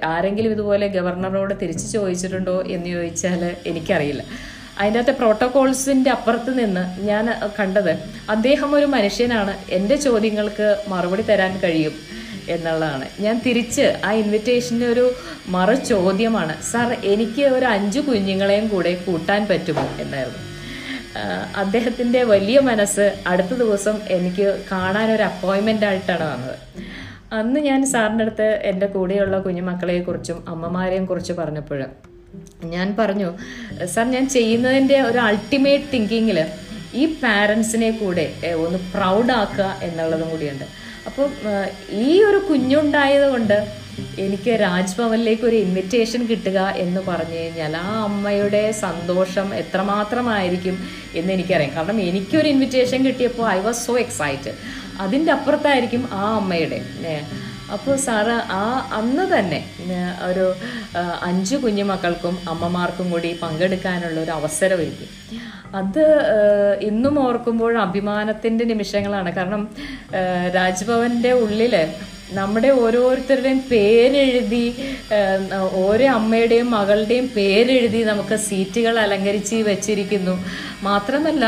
[0.03, 4.23] ആരെങ്കിലും ഇതുപോലെ ഗവർണറോട് തിരിച്ചു ചോദിച്ചിട്ടുണ്ടോ എന്ന് ചോദിച്ചാൽ എനിക്കറിയില്ല.
[4.79, 7.91] അതിന്റെ അകത്തെ പ്രോട്ടോകോൾസിന്റെ അപ്പുറത്ത് നിന്ന് ഞാൻ കണ്ടത്
[8.29, 9.53] അദ്ദേഹം ഒരു മനുഷ്യനാണ്.
[9.69, 11.91] എന്റെ ചോദ്യങ്ങൾക്ക് മറുപടി തരാൻ കഴിയും
[12.49, 13.05] എന്നുള്ളതാണ്.
[13.19, 15.11] ഞാൻ തിരിച്ച് ആ ഇൻവിറ്റേഷന്റെ ഒരു
[15.47, 19.87] മറു ചോദ്യമാണ് സാർ എനിക്ക് ഒരു അഞ്ച് കുഞ്ഞുങ്ങളെയും കൂടെ കൂട്ടാൻ പറ്റുമോ?
[19.99, 20.54] എന്നായിരുന്നു.
[21.55, 26.57] അദ്ദേഹത്തിന്റെ വലിയ മനസ്സ് അടുത്ത ദിവസം എനിക്ക് കാണാൻ ഒരു അപ്പോയിൻമെന്റ് ആയിട്ടാണ് വന്നത്.
[27.33, 31.81] അന്ന് ഞാൻ സാറിന്റെ അടുത്ത് എന്റെ കൂടെയുള്ള കുഞ്ഞുമക്കളെക്കുറിച്ചും അമ്മമാരെയും കുറിച്ച് പറഞ്ഞപ്പോൾ
[32.63, 33.29] ഞാൻ പറഞ്ഞു
[33.93, 36.39] സാർ ഞാൻ ചെയ്യുന്നതിന്റെ ഒരു അൾട്ടിമേറ്റ് തിങ്കിങ്ങിൽ
[36.93, 38.25] ഈ പാരൻസിനെ കൂടെ
[38.65, 40.65] ഒന്ന് പ്രൗഡാക്കുക എന്നുള്ളതും കൂടിയുണ്ട്.
[41.07, 41.31] അപ്പം
[42.05, 43.57] ഈ ഒരു കുഞ്ഞുണ്ടായത് കൊണ്ട്
[44.19, 50.75] എനിക്ക് രാജ്ഭവനിലേക്ക് ഒരു ഇൻവിറ്റേഷൻ കിട്ടുക എന്ന് പറഞ്ഞു കഴിഞ്ഞാൽ ആ അമ്മയുടെ സന്തോഷം എത്രമാത്രമായിരിക്കും
[51.19, 51.71] എന്ന് എനിക്കറിയാം.
[51.75, 54.55] കാരണം എനിക്കൊരു ഇൻവിറ്റേഷൻ കിട്ടിയപ്പോൾ ഐ വാസ് സോ എക്സൈറ്റഡ്
[55.05, 56.79] അതിന്റെ അപ്പുറത്തായിരിക്കും ആ അമ്മയുടെ.
[57.75, 58.63] അപ്പോൾ സാറ് ആ
[58.97, 59.59] അന്ന് തന്നെ
[60.29, 60.45] ഒരു
[61.29, 65.07] അഞ്ച് കുഞ്ഞുമക്കൾക്കും അമ്മമാർക്കും കൂടി പങ്കെടുക്കാനുള്ള ഒരു അവസരം ഒരുക്കി
[65.79, 66.03] അത്
[66.89, 69.29] ഇന്നും ഓർക്കുമ്പോൾ അഭിമാനത്തിന്റെ നിമിഷങ്ങളാണ്.
[69.37, 69.63] കാരണം
[70.57, 71.75] രാജ്ഭവന്റെ ഉള്ളിൽ
[72.33, 74.65] നമ്മുടെ ഓരോരുത്തരുടെയും പേരെഴുതി
[75.85, 80.35] ഓരോ അമ്മയുടെയും മകളുടെയും പേരെഴുതി നമുക്ക് സീറ്റുകൾ അലങ്കരിച്ച് വെച്ചിരിക്കുന്നു.
[80.83, 81.45] മാത്രമല്ല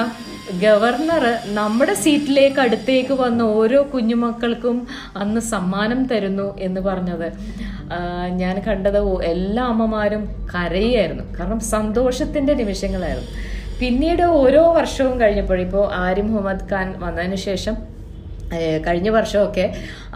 [0.64, 1.24] ഗവർണർ
[1.56, 4.78] നമ്മുടെ സീറ്റിലേക്ക് അടുത്തേക്ക് വന്ന ഓരോ കുഞ്ഞുമക്കൾക്കും
[5.18, 7.28] അന്ന് സമ്മാനം തരുന്നു എന്ന് പറഞ്ഞത്.
[8.42, 9.00] ഞാൻ കണ്ടത്
[9.34, 11.26] എല്ലാ അമ്മമാരും കരയായിരുന്നു.
[11.38, 13.32] കാരണം സന്തോഷത്തിന്റെ നിമിഷങ്ങളായിരുന്നു.
[13.80, 17.76] പിന്നീട് ഓരോ വർഷവും കഴിഞ്ഞപ്പോൾ ഇപ്പോൾ ആരിഫ് മുഹമ്മദ് ഖാൻ വന്നതിന് ശേഷം
[18.86, 19.66] കഴിഞ്ഞ വർഷമൊക്കെ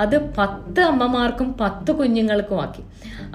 [0.03, 2.83] അത് പത്ത് അമ്മമാർക്കും പത്ത് കുഞ്ഞുങ്ങൾക്കും ആക്കി.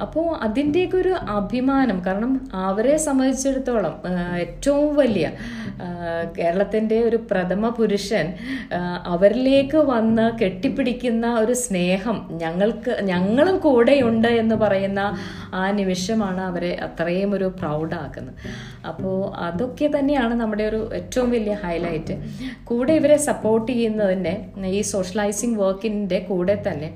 [0.04, 2.32] അപ്പോൾ അതിന്റെയൊക്കെ ഒരു അഭിമാനം കാരണം
[2.68, 3.94] അവരെ സംബന്ധിച്ചിടത്തോളം
[4.44, 5.26] ഏറ്റവും വലിയ
[6.38, 8.26] കേരളത്തിന്റെ ഒരു പ്രഥമ പുരുഷൻ
[9.14, 15.00] അവരിലേക്ക് വന്ന് കെട്ടിപ്പിടിക്കുന്ന ഒരു സ്നേഹം ഞങ്ങൾക്ക് ഞങ്ങളും കൂടെയുണ്ട് എന്ന് പറയുന്ന
[15.60, 18.38] ആ നിമിഷമാണ് അവരെ അത്രയും ഒരു പ്രൗഡാക്കുന്നത്.
[18.90, 22.16] അപ്പോൾ അതൊക്കെ തന്നെയാണ് നമ്മുടെ ഒരു ഏറ്റവും വലിയ ഹൈലൈറ്റ്.
[22.70, 24.34] കൂടെ ഇവരെ സപ്പോർട്ട് ചെയ്യുന്നതിന്റെ
[24.78, 26.88] ഈ സോഷ്യലൈസിങ് വർക്കിന്റെ കൂടെ തന്നെ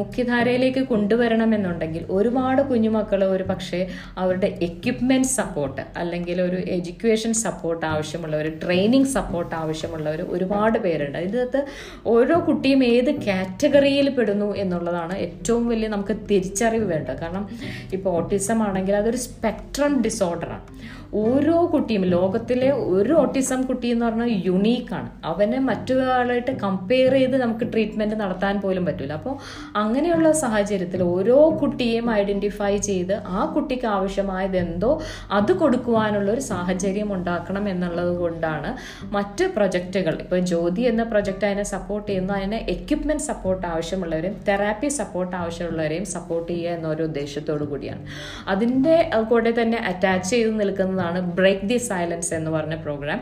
[0.00, 3.80] മുഖ്യധാരയിലേക്ക് കൊണ്ടുവരണമെന്നുണ്ടെങ്കിൽ ഒരുപാട് കുഞ്ഞുമക്കൾ ഒരു പക്ഷേ
[4.18, 11.18] അവരുടെ എക്യുപ്മെന്റ് സപ്പോർട്ട് അല്ലെങ്കിൽ ഒരു എഡ്യൂക്കേഷൻ സപ്പോർട്ട് ആവശ്യമുള്ളവർ ട്രെയിനിങ് സപ്പോർട്ട് ആവശ്യമുള്ളവർ ഒരുപാട് പേരുണ്ട്.
[11.18, 11.62] ഇതിനകത്ത്
[12.06, 17.16] ഓരോ കുട്ടിയും ഏത് കാറ്റഗറിയിൽ പെടുന്നു എന്നുള്ളതാണ് ഏറ്റവും വലിയ നമുക്ക് തിരിച്ചറിവ് വേണ്ടത്.
[17.22, 17.46] കാരണം
[17.92, 20.66] ഇപ്പോൾ ഓട്ടിസം ആണെങ്കിൽ അതൊരു സ്പെക്ട്രം ഡിസോർഡറാണ്
[21.12, 28.16] ഓരോ കുട്ടിയും ലോകത്തിലെ ഒരു ഓട്ടിസം കുട്ടി എന്ന് പറഞ്ഞാൽ യുണീക്കാണ് അവനെ മറ്റൊരാളായിട്ട് കമ്പയർ ചെയ്ത് നമുക്ക് ട്രീറ്റ്മെന്റ്
[28.20, 29.34] നടത്താൻ പോലും പറ്റില്ല അപ്പോൾ
[29.76, 37.68] അങ്ങനെയുള്ള സാഹചര്യത്തിൽ ഓരോ കുട്ടിയെയും ഐഡന്റിഫൈ ചെയ്ത് ആ കുട്ടിക്ക് ആവശ്യമായത് എന്തോ അത് കൊടുക്കുവാനുള്ള ഒരു സാഹചര്യം ഉണ്ടാക്കണം
[37.68, 38.76] എന്നുള്ളത് കൊണ്ടാണ്
[39.12, 42.34] മറ്റ് പ്രൊജക്റ്റുകൾ ഇപ്പോൾ ജ്യോതി എന്ന പ്രൊജക്റ്റ് അതിനെ സപ്പോർട്ട് ചെയ്യുന്നു.
[42.34, 48.04] അതിനെ എക്യുപ്മെന്റ് സപ്പോർട്ട് ആവശ്യമുള്ളവരെയും തെറാപ്പി സപ്പോർട്ട് ആവശ്യമുള്ളവരെയും സപ്പോർട്ട് ചെയ്യുക എന്നൊരു ഉദ്ദേശത്തോടു കൂടിയാണ്.
[48.48, 48.96] അതിന്റെ
[49.30, 50.50] കൂടെ തന്നെ അറ്റാച്ച് ചെയ്ത്
[50.98, 53.20] നിൽക്കുന്നതാണ് ബ്രേക്ക് ദി സൈലൻസ് എന്ന് പറഞ്ഞ പ്രോഗ്രാം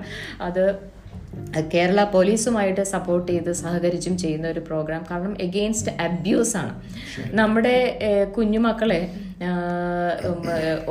[0.49, 0.63] അത്
[1.73, 6.73] കേരള പോലീസുമായിട്ട് സപ്പോർട്ട് ചെയ്ത് സഹകരിച്ചും ചെയ്യുന്ന ഒരു പ്രോഗ്രാം കാരണം എഗെയിൻസ്റ്റ് അബ്യൂസ് ആണ്.
[7.41, 7.75] നമ്മുടെ
[8.37, 9.01] കുഞ്ഞുമക്കളെ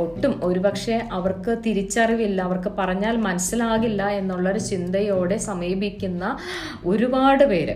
[0.04, 6.38] ഒട്ടും ഒരുപക്ഷെ അവർക്ക് തിരിച്ചറിവില്ല അവർക്ക് പറഞ്ഞാൽ മനസ്സിലാകില്ല എന്നുള്ളൊരു ചിന്തയോടെ സമീപിക്കുന്ന
[6.86, 7.76] ഒരുപാട് പേര്.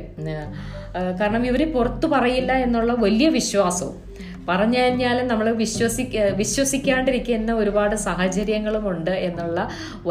[1.22, 3.98] കാരണം ഇവർ പുറത്തു പറയില്ല എന്നുള്ള വലിയ വിശ്വാസവും.
[4.49, 9.59] പറഞ്ഞു കഴിഞ്ഞാൽ നമ്മൾ വിശ്വസിക്ക വിശ്വസിക്കാണ്ടിരിക്കുന്ന ഒരുപാട് സാഹചര്യങ്ങളുമുണ്ട് എന്നുള്ള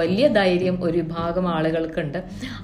[0.00, 2.18] വലിയ ധൈര്യം ഒരു വിഭാഗം ആളുകൾക്കുണ്ട്.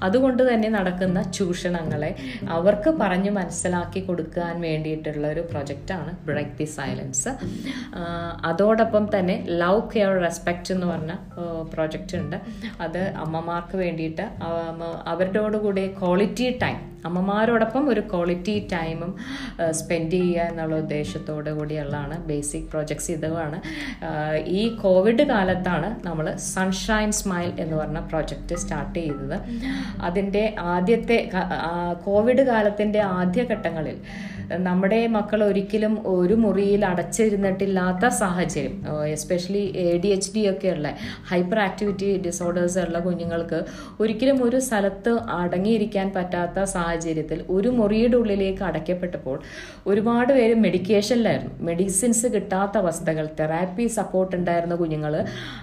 [0.06, 2.10] അതുകൊണ്ട് തന്നെ നടക്കുന്ന ചൂഷണങ്ങളെ
[2.56, 7.32] അവർക്ക് പറഞ്ഞു മനസ്സിലാക്കി കൊടുക്കാൻ വേണ്ടിയിട്ടുള്ള ഒരു പ്രൊജക്റ്റാണ് ബ്രേക്ക് ദി സൈലൻസ്
[8.50, 11.12] അതോടൊപ്പം തന്നെ ലവ് കെയർ റെസ്പെക്റ്റ് എന്ന് പറഞ്ഞ
[11.74, 12.38] പ്രോജക്റ്റ് ഉണ്ട്.
[12.84, 14.26] അത് അമ്മമാർക്ക് വേണ്ടിയിട്ട്
[15.12, 19.12] അവരോടുകൂടി ക്വാളിറ്റി ടൈം അമ്മമാരോടൊപ്പം ഒരു ക്വാളിറ്റി ടൈമും
[19.80, 23.58] സ്പെൻഡ് ചെയ്യുക എന്നുള്ള ഉദ്ദേശത്തോടു കൂടിയുള്ളതാണ് ബേസിക് പ്രോജക്ട്സ് ഇതുമാണ്.
[24.58, 29.36] ഈ കോവിഡ് കാലത്താണ് നമ്മൾ സൺഷൈൻ സ്മൈൽ എന്ന് പറഞ്ഞ പ്രോജക്റ്റ് സ്റ്റാർട്ട് ചെയ്തത്.
[30.08, 31.18] അതിന്റെ ആദ്യത്തെ
[32.06, 33.98] കോവിഡ് കാലത്തിന്റെ ആദ്യഘട്ടങ്ങളിൽ
[34.64, 38.74] നമ്മുടെ മക്കൾ ഒരിക്കലും ഒരു മുറിയിൽ അടച്ചിരുന്നിട്ടില്ലാത്ത സാഹചര്യം.
[39.14, 40.88] Especially A D H D ഒക്കെ ഉള്ള
[41.30, 43.60] ഹൈപ്പർ ആക്ടിവിറ്റി ഡിസോർഡേഴ്സ് ഉള്ള കുഞ്ഞുങ്ങൾക്ക്
[44.00, 49.38] ഒരിക്കലും ഒരു സ്ഥലത്ത് അടങ്ങിയിരിക്കാൻ പറ്റാത്ത സാഹചര്യത്തിൽ ഒരു മുറിയുടെ ഉള്ളിലേക്ക് അടയ്ക്കപ്പെട്ടപ്പോൾ
[49.86, 55.14] ഒരുപാട് പേര് മെഡിക്കേഷനിലായിരുന്നു മെഡിസിൻസ് കിട്ടാത്ത അവസ്ഥകൾ തെറാപ്പി സപ്പോർട്ട് ഉണ്ടായിരുന്ന കുഞ്ഞുങ്ങൾ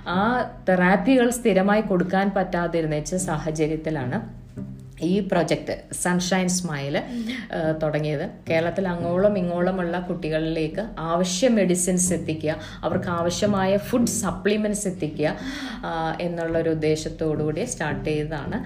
[0.09, 0.21] ആ
[0.69, 4.19] തെറാപ്പികൾ സ്ഥിരമായി കൊടുക്കാൻ പറ്റാതിരുന്നേച്ച സാഹചര്യത്തിലാണ്
[5.09, 6.95] ഈ പ്രൊജക്റ്റ് സൺഷൈൻ സ്മൈൽ
[7.83, 8.25] തുടങ്ങിയത്.
[8.49, 15.35] കേരളത്തിൽ അങ്ങോളം ഇങ്ങോളമുള്ള കുട്ടികളിലേക്ക് ആവശ്യ മെഡിസിൻസ് എത്തിക്കുക അവർക്ക് ആവശ്യമായ ഫുഡ് സപ്ലിമെന്റ്സ് എത്തിക്കുക
[16.27, 18.59] എന്നുള്ളൊരു ഉദ്ദേശത്തോടുകൂടി സ്റ്റാർട്ട് ചെയ്തതാണ്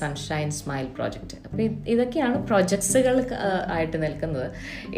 [0.00, 1.62] സൺഷൈൻ സ്മൈൽ പ്രോജക്റ്റ് അപ്പോൾ
[1.94, 3.16] ഇതൊക്കെയാണ് പ്രൊജക്ട്സുകൾ
[3.76, 4.48] ആയിട്ട് നിൽക്കുന്നത്.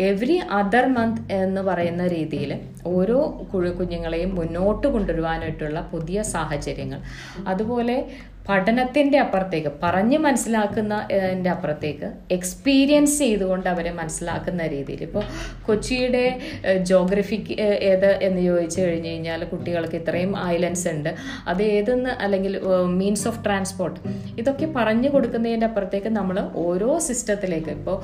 [0.09, 2.53] എവറി അതർ മന്ത് എന്ന് പറയുന്ന രീതിയിൽ
[2.95, 3.19] ഓരോ
[3.53, 7.01] കുഴു കുഞ്ഞുങ്ങളെയും മുന്നോട്ട് കൊണ്ടുവരുവാനായിട്ടുള്ള പുതിയ സാഹചര്യങ്ങൾ.
[7.53, 7.97] അതുപോലെ
[8.49, 15.01] പഠനത്തിന്റെ അപ്പുറത്തേക്ക് പറഞ്ഞ് മനസ്സിലാക്കുന്നതിന്റെ അപ്പുറത്തേക്ക് എക്സ്പീരിയൻസ് ചെയ്തുകൊണ്ട് അവരെ മനസ്സിലാക്കുന്ന രീതിയിൽ.
[15.09, 15.25] ഇപ്പോൾ
[15.67, 16.23] കൊച്ചിയുടെ
[16.91, 17.55] ജോഗ്രഫിക്ക്
[17.91, 21.11] ഏത് എന്ന് ചോദിച്ചു കഴിഞ്ഞ് കഴിഞ്ഞാൽ കുട്ടികൾക്ക് ഇത്രയും ഐലൻഡ്സ് ഉണ്ട്.
[21.51, 22.55] അത് ഏതെന്ന് അല്ലെങ്കിൽ
[23.01, 24.01] മീൻസ് ഓഫ് ട്രാൻസ്പോർട്ട്
[24.43, 27.99] ഇതൊക്കെ പറഞ്ഞു കൊടുക്കുന്നതിന്റെ അപ്പുറത്തേക്ക് നമ്മൾ ഓരോ സിസ്റ്റത്തിലേക്ക് ഇപ്പോൾ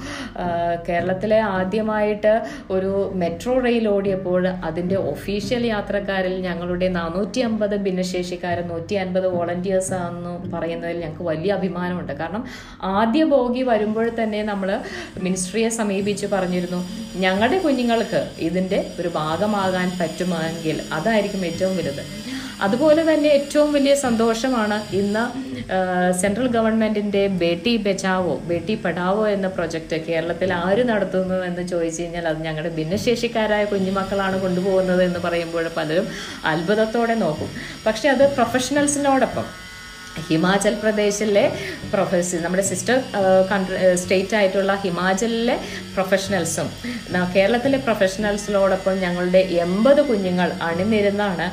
[0.89, 2.35] കേരളത്തിലെ ആദ്യമായിട്ട്
[2.77, 10.34] ഒരു മെട്രോ റെയിൽ ഓടിയപ്പോൾ അതിന്റെ ഒഫീഷ്യൽ യാത്രക്കാരിൽ ഞങ്ങളുടെ നാനൂറ്റി അമ്പത് ഭിന്നശേഷിക്കാർ നൂറ്റി അൻപത് വോളണ്ടിയേഴ്സ് ആണെന്ന്
[10.55, 12.13] പറയുന്നതിൽ ഞങ്ങൾക്ക് വലിയ അഭിമാനമുണ്ട്.
[12.21, 12.45] കാരണം
[13.01, 14.71] ആദ്യ ബോഗി വരുമ്പോൾ തന്നെ നമ്മൾ
[15.27, 16.83] മിനിസ്ട്രിയെ സമീപിച്ച് പറഞ്ഞിരുന്നു
[17.25, 22.05] ഞങ്ങളുടെ കുഞ്ഞുങ്ങൾക്ക് ഇതിന്റെ ഒരു ഭാഗമാകാൻ പറ്റുമെങ്കിൽ അതായിരിക്കും ഏറ്റവും വലുത്.
[22.65, 25.23] അതുപോലെ തന്നെ ഏറ്റവും വലിയ സന്തോഷമാണ് ഇന്ന്
[26.21, 32.41] സെൻട്രൽ ഗവൺമെന്റിന്റെ ബേട്ടി ബച്ചാവോ ബേട്ടി പഠാവോ എന്ന പ്രൊജക്റ്റ് കേരളത്തിൽ ആര് നടത്തുന്നു എന്ന് ചോദിച്ചു കഴിഞ്ഞാൽ അത്
[32.47, 36.07] ഞങ്ങളുടെ ഭിന്നശേഷിക്കാരായ കുഞ്ഞുമക്കളാണ് കൊണ്ടുപോകുന്നത് എന്ന് പറയുമ്പോൾ പലരും
[36.53, 37.51] അത്ഭുതത്തോടെ നോക്കും.
[37.87, 39.49] പക്ഷെ അത് പ്രൊഫഷണൽസിനോടൊപ്പം
[40.29, 41.45] ഹിമാചൽ പ്രദേശിലെ
[41.93, 42.97] പ്രൊഫസർ നമ്മുടെ സിസ്റ്റർ
[43.51, 45.57] കൺട്രി സ്റ്റേറ്റ് ആയിട്ടുള്ള ഹിമാചലിലെ
[45.95, 46.69] പ്രൊഫഷണൽസും
[47.35, 51.47] കേരളത്തിലെ പ്രൊഫഷണൽസിനോടൊപ്പം ഞങ്ങളുടെ എൺപത് കുഞ്ഞുങ്ങൾ അണിനിരുന്നാണ്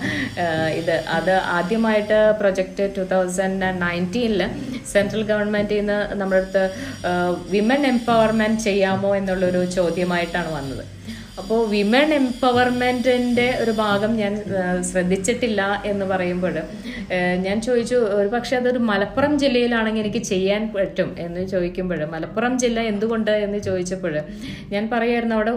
[0.81, 0.95] ഇത്.
[1.17, 4.43] അത് ആദ്യമായിട്ട് പ്രൊജക്റ്റ് ടു തൗസൻഡ് നയന്റീനിൽ
[4.93, 6.63] സെൻട്രൽ ഗവൺമെന്റിൽ നിന്ന് നമ്മുടെ അടുത്ത്
[7.55, 10.83] വിമൻ എംപവർമെന്റ് ചെയ്യാമോ എന്നുള്ളൊരു ചോദ്യമായിട്ടാണ് വന്നത്.
[11.41, 14.33] അപ്പോൾ വിമൻ എംപവർമെന്റിന്റെ ഒരു ഭാഗം ഞാൻ
[14.89, 16.55] ശ്രദ്ധിച്ചിട്ടില്ല എന്ന് പറയുമ്പോൾ
[17.45, 23.31] ഞാൻ ചോദിച്ചു ഒരു പക്ഷേ അതൊരു മലപ്പുറം ജില്ലയിലാണെങ്കിൽ എനിക്ക് ചെയ്യാൻ പറ്റും എന്ന് ചോദിക്കുമ്പോൾ മലപ്പുറം ജില്ല എന്തുകൊണ്ട്
[23.45, 24.13] എന്ന് ചോദിച്ചപ്പോൾ
[24.73, 25.53] ഞാൻ പറയായിരുന്നു അവിടെ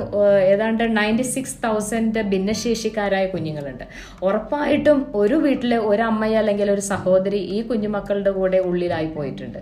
[0.53, 3.85] ഏതാണ്ട് നയന്റി സിക്സ് തൗസൻഡ് ഭിന്നശേഷിക്കാരായ കുഞ്ഞുങ്ങളുണ്ട്.
[4.29, 9.61] ഉറപ്പായിട്ടും ഒരു വീട്ടിലെ ഒരമ്മയ അല്ലെങ്കിൽ ഒരു സഹോദരി ഈ കുഞ്ഞുമക്കളുടെ കൂടെ ഉള്ളിലായി പോയിട്ടുണ്ട്.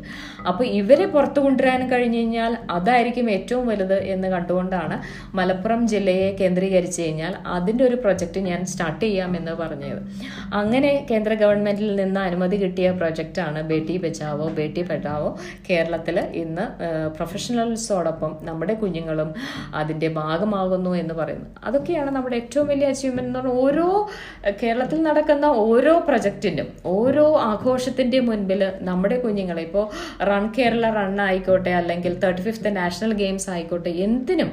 [0.48, 4.98] അപ്പോൾ ഇവരെ പുറത്തു കൊണ്ടുവരാൻ കഴിഞ്ഞു കഴിഞ്ഞാൽ അതായിരിക്കും ഏറ്റവും വലുത് എന്ന് കണ്ടുകൊണ്ടാണ്
[5.38, 5.82] മലപ്പുറം
[6.12, 10.00] ജില്ലയെ കേന്ദ്രീകരിച്ച് കഴിഞ്ഞാൽ അതിന്റെ ഒരു പ്രൊജക്റ്റ് ഞാൻ സ്റ്റാർട്ട് ചെയ്യാമെന്ന് പറഞ്ഞത്.
[10.60, 15.30] അങ്ങനെ കേന്ദ്ര ഗവൺമെന്റിൽ നിന്ന് അനുമതി കിട്ടിയ പ്രൊജക്റ്റാണ് ബേട്ടി ബച്ചാവോ ബേട്ടി പഠാവോ
[15.68, 16.64] കേരളത്തിൽ ഇന്ന്
[17.16, 19.30] പ്രൊഫഷണൽസോടൊപ്പം നമ്മുടെ കുഞ്ഞുങ്ങളും
[19.80, 21.48] അതിന്റെ ഭാഗമാകുന്നു എന്ന് പറയുന്നു.
[21.68, 23.86] അതൊക്കെയാണ് നമ്മുടെ ഏറ്റവും വലിയ അച്ചീവ്മെന്റ് എന്ന് പറഞ്ഞാൽ ഓരോ
[24.62, 29.86] കേരളത്തിൽ നടക്കുന്ന ഓരോ പ്രൊജക്റ്റിനും ഓരോ ആഘോഷത്തിന്റെ മുൻപിൽ നമ്മുടെ കുഞ്ഞുങ്ങളെ ഇപ്പോൾ
[30.30, 34.52] റൺ കേരള റൺ ആയിക്കോട്ടെ അല്ലെങ്കിൽ തേർട്ടി ഫിഫ്ത്ത് നാഷണൽ ഗെയിംസ് ആയിക്കോട്ടെ എന്തിനും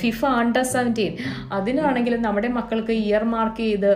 [0.00, 1.12] ഫിഫ അണ്ടർ സെവന്റീൻ
[1.52, 3.92] അതിനാണെങ്കിലും നമ്മുടെ മക്കൾക്ക് ഇയർ മാർക്ക് ചെയ്ത്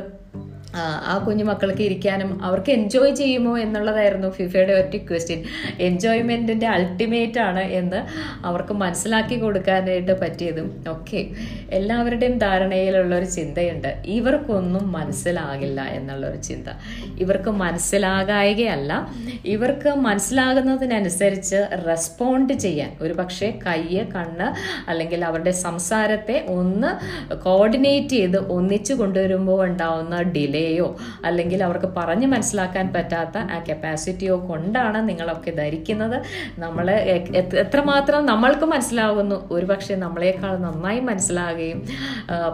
[0.76, 5.44] ആ, കുഞ്ഞു മക്കൾക്ക് ഇരിക്കാനും അവർക്ക് എൻജോയ് ചെയ്യുമോ എന്നുള്ളതായിരുന്നു ഫിഫയുടെ ഒറ്റ ക്വസ്റ്റ്യൻ
[5.80, 8.00] എൻജോയ്മെന്റിന്റെ അൾട്ടിമേറ്റ് ആണ് എന്ന്
[8.46, 11.26] അവർക്ക് മനസ്സിലാക്കി കൊടുക്കാനായിട്ട് പറ്റിയതും ഒക്കെ.
[11.70, 14.02] എല്ലാവരുടെയും ധാരണയിലുള്ള ഒരു ചിന്തയുണ്ട്.
[14.04, 16.68] ഇവർക്കൊന്നും മനസ്സിലാകില്ല എന്നുള്ളൊരു ചിന്ത.
[17.20, 19.08] ഇവർക്ക് മനസ്സിലാകായകയല്ല.
[19.44, 21.56] ഇവർക്ക് മനസ്സിലാകുന്നതിനനുസരിച്ച്
[21.88, 22.96] റെസ്പോണ്ട് ചെയ്യാൻ.
[23.00, 24.48] ഒരു പക്ഷേ കയ്യ് കണ്ണ്
[24.90, 26.90] അല്ലെങ്കിൽ അവരുടെ സംസാരത്തെ ഒന്ന്
[27.34, 30.22] കോർഡിനേറ്റ് ചെയ്ത് ഒന്നിച്ചു കൊണ്ടുവരുമ്പോൾ ഉണ്ടാവുന്ന
[30.62, 30.88] ഡിലേയോ
[31.28, 36.16] അല്ലെങ്കിൽ അവർക്ക് പറഞ്ഞ് മനസ്സിലാക്കാൻ പറ്റാത്ത ആ കപ്പാസിറ്റിയോ കൊണ്ടാണ് നിങ്ങളൊക്കെ ധരിക്കുന്നത്.
[36.64, 36.86] നമ്മൾ
[37.62, 41.80] എത്രമാത്രം നമ്മൾക്ക് മനസ്സിലാകുന്നു ഒരു പക്ഷേ നമ്മളെക്കാൾ നന്നായി മനസ്സിലാകുകയും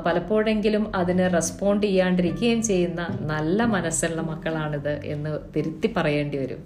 [0.06, 6.62] പലപ്പോഴെങ്കിലും അതിന് റെസ്പോണ്ട് ചെയ്യാണ്ടിരിക്കുകയും ചെയ്യുന്ന നല്ല മനസ്സുള്ള മക്കളാണിത് എന്ന് തിരുത്തി പറയേണ്ടി വരും.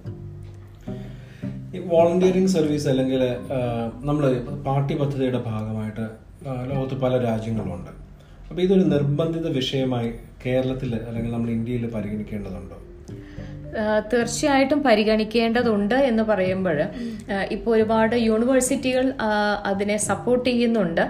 [1.76, 3.22] ഈ വോളണ്ടിയറിംഗ് സർവീസ് അല്ലെങ്കിൽ
[4.08, 4.24] നമ്മൾ
[4.68, 6.06] പാർട്ടി പദ്ധതിയുടെ ഭാഗമായിട്ട്
[6.70, 7.90] ലോകത്ത് പല രാജ്യങ്ങളുണ്ട്.
[8.52, 10.08] അപ്പോൾ ഇതൊരു നിർബന്ധിത വിഷയമായി
[10.46, 12.78] കേരളത്തിൽ അല്ലെങ്കിൽ നമ്മൾ ഇന്ത്യയിൽ പരിഗണിക്കേണ്ടതുണ്ടോ?
[14.12, 16.78] തീർച്ചയായിട്ടും പരിഗണിക്കേണ്ടതുണ്ട് എന്ന് പറയുമ്പോൾ
[17.56, 19.06] ഇപ്പോൾ ഒരുപാട് യൂണിവേഴ്സിറ്റികൾ
[19.70, 21.04] അതിനെ സപ്പോർട്ട് ചെയ്യുന്നുണ്ട്.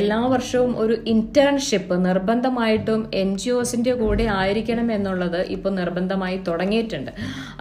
[0.00, 7.12] എല്ലാ വർഷവും ഒരു ഇന്റേൺഷിപ്പ് നിർബന്ധമായിട്ടും എൻ ജി ഒസിന്റെ കൂടെ ആയിരിക്കണം എന്നുള്ളത് ഇപ്പോൾ നിർബന്ധമായി തുടങ്ങിയിട്ടുണ്ട്.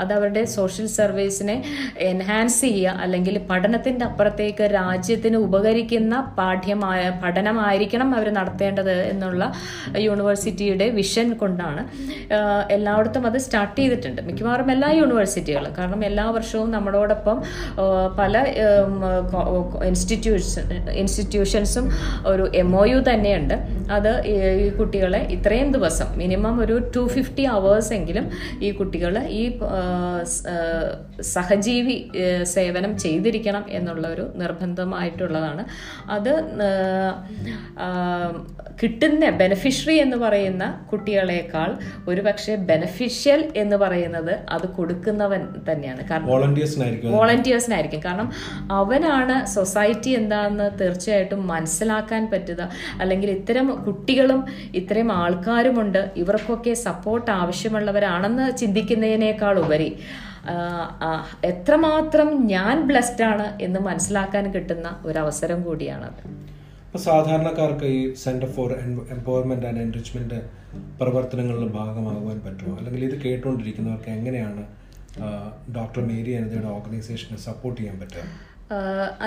[0.02, 1.58] അത് അവരുടെ സോഷ്യൽ സർവീസിനെ
[2.12, 9.44] എൻഹാൻസ് ചെയ്യുക അല്ലെങ്കിൽ പഠനത്തിന്റെ അപ്പുറത്തേക്ക് രാജ്യത്തിന് ഉപകരിക്കുന്ന പാഠ്യമായ പഠനമായിരിക്കണം അവർ നടത്തേണ്ടത് എന്നുള്ള
[10.08, 11.84] യൂണിവേഴ്സിറ്റിയുടെ വിഷൻ കൊണ്ടാണ്.
[12.78, 14.22] എല്ലായിടത്തും അത് സ്റ്റാർട്ട് ചെയ്തിട്ടുണ്ട്.
[14.30, 17.38] മിക്കവാറും എല്ലാ യൂണിവേഴ്സിറ്റികളും കാരണം എല്ലാ വർഷവും നമ്മളോടൊപ്പം
[18.20, 18.44] പല
[19.90, 20.66] ഇൻസ്റ്റിറ്റ്യൂഷൻ
[21.02, 21.86] ഇൻസ്റ്റിറ്റ്യൂഷൻസും
[22.28, 23.56] ഒരു എം ഒ യു തന്നെയുണ്ട്.
[23.98, 28.26] അത് ഈ കുട്ടികളെ ഇത്രയും ദിവസം മിനിമം ഒരു ടു ഫിഫ്റ്റി അവേഴ്സ് എങ്കിലും
[28.62, 29.44] ഈ കുട്ടികൾ ഈ
[31.34, 31.98] സഹജീവി
[32.56, 35.64] സേവനം ചെയ്തിരിക്കണം എന്നുള്ള ഒരു നിർബന്ധമായിട്ടുള്ളതാണ്.
[36.10, 36.34] അത്
[38.82, 41.70] കിട്ടുന്ന ബെനഫിഷ്യറി എന്ന് പറയുന്ന കുട്ടികളെക്കാൾ
[42.08, 44.19] ഒരുപക്ഷെ ബെനഫിഷ്യൽ എന്ന് പറയുന്നത്
[44.50, 46.02] അത് കൊടുക്കുന്നവൻ തന്നെയാണ്.
[46.10, 46.28] കാരണം
[47.16, 48.30] വോളണ്ടിയേഴ്സിനായിരിക്കും കാരണം
[48.72, 52.70] അവനാണ് സൊസൈറ്റി എന്താണെന്ന് തീർച്ചയായിട്ടും മനസ്സിലാക്കാൻ പറ്റുക.
[53.02, 54.42] അല്ലെങ്കിൽ ഇത്തരം കുട്ടികളും
[54.76, 56.02] ഇത്തരം ആൾക്കാരുമുണ്ട്.
[56.16, 59.92] ഇവർക്കൊക്കെ സപ്പോർട്ട് ആവശ്യമുള്ളവരാണെന്ന് ചിന്തിക്കുന്നതിനേക്കാൾ ഉപരി
[61.44, 66.22] എത്രമാത്രം ഞാൻ ബ്ലെസ്ഡ് ആണ് എന്ന് മനസ്സിലാക്കാൻ കിട്ടുന്ന ഒരു അവസരം കൂടിയാണത്
[66.98, 68.72] സാധാരണക്കാർക്ക് ഈ centre for
[69.16, 70.40] empowerment and enrichment
[70.74, 72.78] പ്രവർത്തനങ്ങളിൽ ഭാഗമാകുവാൻ പറ്റുമോ?
[72.78, 74.64] അല്ലെങ്കിൽ ഇത് കേട്ടുകൊണ്ടിരിക്കുന്നവർക്ക് എങ്ങനെയാണ്
[75.76, 78.49] ഡോക്ടർ മേരി അനന്തയുടെ ഓർഗനൈസേഷനെ സപ്പോർട്ട് ചെയ്യാൻ പറ്റുക?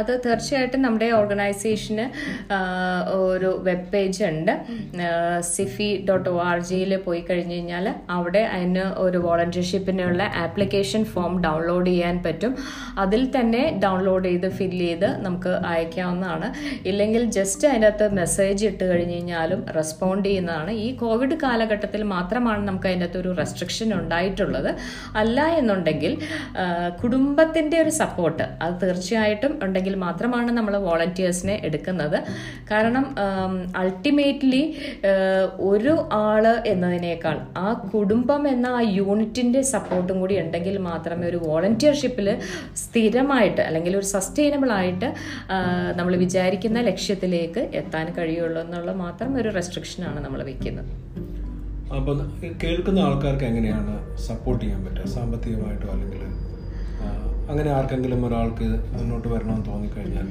[0.00, 2.05] അത് തീർച്ചയായിട്ടും നമ്മുടെ ഓർഗനൈസേഷന്
[3.22, 4.52] ഒരു വെബ് പേജ് ഉണ്ട്
[5.55, 11.90] സിഫി ഡോട്ട് ഒ ആർ ജിയിൽ പോയി കഴിഞ്ഞ് കഴിഞ്ഞാൽ അവിടെ അതിന് ഒരു വോളണ്ടിയർഷിപ്പിനുള്ള ആപ്ലിക്കേഷൻ ഫോം ഡൗൺലോഡ്
[11.92, 12.52] ചെയ്യാൻ പറ്റും.
[13.05, 16.50] അതിൽ തന്നെ ഡൗൺലോഡ് ചെയ്ത് ഫില്ല് ചെയ്ത് നമുക്ക് അയക്കാവുന്നതാണ്.
[16.92, 20.70] ഇല്ലെങ്കിൽ ജസ്റ്റ് അതിനകത്ത് മെസ്സേജ് ഇട്ട് കഴിഞ്ഞ് കഴിഞ്ഞാലും റെസ്പോണ്ട് ചെയ്യുന്നതാണ്.
[20.87, 24.70] ഈ കോവിഡ് കാലഘട്ടത്തിൽ മാത്രമാണ് നമുക്ക് അതിന്റെ അകത്ത് ഒരു റെസ്ട്രിക്ഷൻ ഉണ്ടായിട്ടുള്ളത്.
[25.22, 26.14] അല്ല എന്നുണ്ടെങ്കിൽ
[27.02, 28.83] കുടുംബത്തിന്റെ ഒരു സപ്പോർട്ട് അത്
[29.33, 32.18] തീർച്ചയായിട്ടും ഉണ്ടെങ്കിൽ മാത്രമാണ് നമ്മൾ വോളണ്ടിയേഴ്സിനെ എടുക്കുന്നത്.
[32.71, 33.05] കാരണം
[33.83, 34.62] അൾട്ടിമേറ്റ്ലി
[35.71, 35.95] ഒരു
[36.27, 42.29] ആൾ എന്നതിനേക്കാൾ ആ കുടുംബം എന്ന ആ യൂണിറ്റിന്റെ സപ്പോർട്ടും കൂടി ഉണ്ടെങ്കിൽ മാത്രമേ ഒരു വോളണ്ടിയർഷിപ്പിൽ
[42.83, 45.11] സ്ഥിരമായിട്ട് അല്ലെങ്കിൽ ഒരു സസ്റ്റൈനബിൾ ആയിട്ട്
[45.99, 50.92] നമ്മൾ വിചാരിക്കുന്ന ലക്ഷ്യത്തിലേക്ക് എത്താൻ കഴിയുള്ളൂ എന്നുള്ള മാത്രം ഒരു റെസ്ട്രിക്ഷൻ ആണ് നമ്മൾ വെക്കുന്നത്.
[51.97, 52.18] അപ്പം
[52.62, 53.95] കേൾക്കുന്ന ആൾക്കാർക്ക് എങ്ങനെയാണ്
[54.29, 55.09] സപ്പോർട്ട് ചെയ്യാൻ പറ്റുക?
[55.16, 56.21] സാമ്പത്തികമായിട്ടോ അല്ലെങ്കിൽ
[57.48, 60.28] അങ്ങനെ ആർക്കെങ്കിലും ഒരാൾക്ക് മുന്നോട്ട് വരണമെന്ന് തോന്നിക്കഴിഞ്ഞാൽ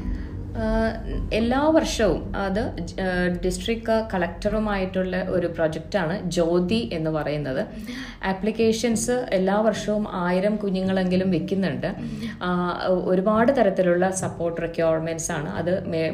[1.40, 2.62] എല്ലാ വർഷവും അത്
[3.44, 7.62] ഡിസ്ട്രിക്ട് കളക്ടറുമായിട്ടുള്ള ഒരു പ്രൊജക്റ്റാണ് ജ്യോതി എന്ന് പറയുന്നത്.
[8.32, 11.88] ആപ്ലിക്കേഷൻസ് എല്ലാ വർഷവും ആയിരം കുഞ്ഞുങ്ങളെങ്കിലും വെക്കുന്നുണ്ട്.
[13.12, 15.50] ഒരുപാട് തരത്തിലുള്ള സപ്പോർട്ട് റിക്വയർമെന്റ്സ് ആണ്.
[15.62, 15.72] അത്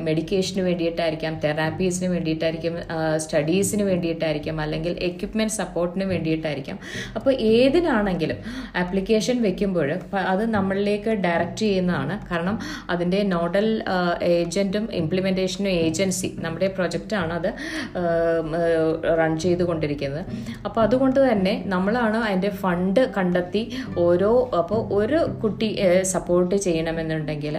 [0.07, 2.77] മെഡിക്കേഷന് വേണ്ടിയിട്ടായിരിക്കാം തെറാപ്പീസിന് വേണ്ടിയിട്ടായിരിക്കും
[3.25, 6.79] സ്റ്റഡീസിന് വേണ്ടിയിട്ടായിരിക്കാം അല്ലെങ്കിൽ എക്യുപ്മെന്റ് സപ്പോർട്ടിന് വേണ്ടിയിട്ടായിരിക്കാം.
[7.17, 8.39] അപ്പോൾ ഏതിനാണെങ്കിലും
[8.83, 9.91] ആപ്ലിക്കേഷൻ വെക്കുമ്പോൾ
[10.33, 12.17] അത് നമ്മളിലേക്ക് ഡയറക്റ്റ് ചെയ്യുന്നതാണ്.
[12.31, 12.57] കാരണം
[12.95, 13.67] അതിന്റെ നോഡൽ
[14.37, 17.49] ഏജന്റും ഇംപ്ലിമെന്റേഷനും ഏജൻസി നമ്മുടെ പ്രൊജക്റ്റാണ് അത്
[19.19, 20.23] റൺ ചെയ്തുകൊണ്ടിരിക്കുന്നത്.
[20.67, 23.63] അപ്പോൾ അതുകൊണ്ട് തന്നെ നമ്മളാണ് അതിന്റെ ഫണ്ട് കണ്ടെത്തി
[24.03, 25.69] ഓരോ അപ്പോൾ ഒരു കുട്ടി
[26.13, 27.55] സപ്പോർട്ട് ചെയ്യണമെന്നുണ്ടെങ്കിൽ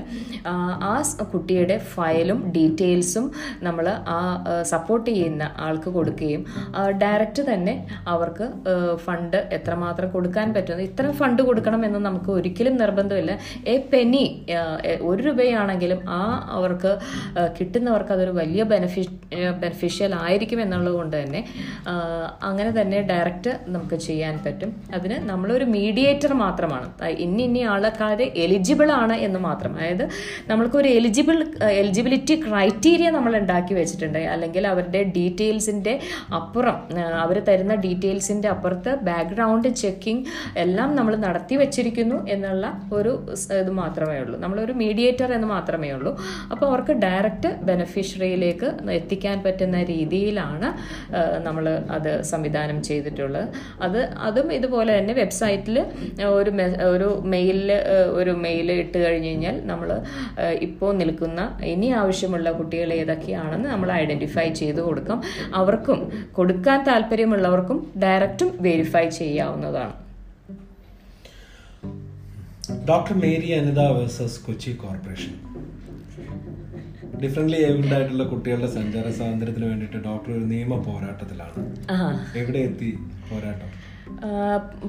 [0.46, 0.92] ആ,
[1.32, 3.24] കുട്ടിയുടെ ഫയലും ഡീറ്റെയിൽസും
[3.62, 4.18] നമ്മൾ ആ
[4.72, 6.42] സപ്പോർട്ട് ചെയ്യുന്ന ആൾക്ക് കൊടുക്കുകയും
[7.02, 7.74] ഡയറക്റ്റ് തന്നെ
[8.12, 8.46] അവർക്ക്
[9.04, 13.32] ഫണ്ട് എത്രമാത്രം കൊടുക്കാൻ പറ്റുന്നു ഇത്ര ഫണ്ട് കൊടുക്കണം എന്ന് നമുക്ക് ഒരിക്കലും നിർബന്ധമില്ല.
[13.66, 14.22] എ പെനി
[15.08, 16.20] ഒരു രൂപയാണെങ്കിലും ആ
[16.58, 16.92] അവർക്ക്
[17.58, 19.04] കിട്ടുന്നവർക്ക് അതൊരു വലിയ ബെനഫി
[19.62, 21.40] ബെനിഫിഷ്യൽ ആയിരിക്കും എന്നുള്ളത് കൊണ്ട് തന്നെ
[22.48, 24.70] അങ്ങനെ തന്നെ ഡയറക്റ്റ് നമുക്ക് ചെയ്യാൻ പറ്റും.
[24.96, 26.88] അതിന് നമ്മളൊരു മീഡിയേറ്റർ മാത്രമാണ്.
[27.24, 29.72] ഇനി ഇന്ന ആൾക്കാർ എലിജിബിൾ ആണ് എന്ന് മാത്രം.
[29.78, 30.04] അതായത്
[30.50, 31.36] നമ്മൾക്കൊരു എലിജിബിൾ
[31.80, 34.20] എലിജിബിലിറ്റി ക്രൈറ്റീരിയ നമ്മൾ ഉണ്ടാക്കി വെച്ചിട്ടുണ്ട്.
[34.34, 35.94] അല്ലെങ്കിൽ അവരുടെ ഡീറ്റെയിൽസിന്റെ
[36.38, 36.78] അപ്പുറം
[37.24, 40.24] അവർ തരുന്ന ഡീറ്റെയിൽസിന്റെ അപ്പുറത്ത് ബാക്ക്ഗ്രൗണ്ട് ചെക്കിംഗ്
[40.64, 42.66] എല്ലാം നമ്മൾ നടത്തി വെച്ചിരിക്കുന്നു എന്നുള്ള
[42.98, 43.12] ഒരു
[43.60, 44.36] ഇത് മാത്രമേ ഉള്ളൂ.
[44.44, 46.12] നമ്മളൊരു മീഡിയേറ്റർ എന്ന് മാത്രമേ ഉള്ളൂ.
[46.52, 50.68] അപ്പോൾ അവർക്ക് ഡയറക്റ്റ് ബെനഫിഷ്യറിയിലേക്ക് എത്തിക്കാൻ പറ്റുന്ന രീതിയിലാണ്
[51.46, 51.64] നമ്മൾ
[51.96, 53.48] അത് സംവിധാനം ചെയ്തിട്ടുള്ളത്.
[53.86, 55.78] അത് അതും ഇതുപോലെ തന്നെ വെബ്സൈറ്റിൽ
[56.38, 56.52] ഒരു
[56.94, 57.72] ഒരു മെയിലിൽ
[58.20, 59.88] ഒരു മെയിൽ ഇട്ട് കഴിഞ്ഞ് കഴിഞ്ഞാൽ നമ്മൾ
[60.68, 61.40] ഇപ്പോൾ നിൽക്കുന്ന
[61.72, 65.18] ഇനി ആവശ്യമുള്ള കുട്ടികൾ ഏതൊക്കെയാണെന്ന് നമ്മൾ ഐഡന്റിഫൈ ചെയ്ത് കൊടുക്കും.
[65.60, 65.98] അവർക്കും
[66.38, 69.94] കൊടുക്കാൻ താല്പര്യമുള്ളവർക്കും ഡയറക്റ്റും വെരിഫൈ ചെയ്യാവുന്നതാണ്.
[72.88, 75.34] Doctor Mary Anitha versus Kochi corporation.
[77.22, 81.62] Differently abled ആയിട്ടുള്ള കുട്ടികളുടെ സഞ്ചാര സ്വാതന്ത്ര്യത്തിന് വേണ്ടിയിട്ട് ഡോക്ടർ ഒരു നിയമ പോരാട്ടത്തിലാണ്.
[82.38, 82.90] എവിടെ എത്തി
[83.30, 83.70] പോരാട്ടം?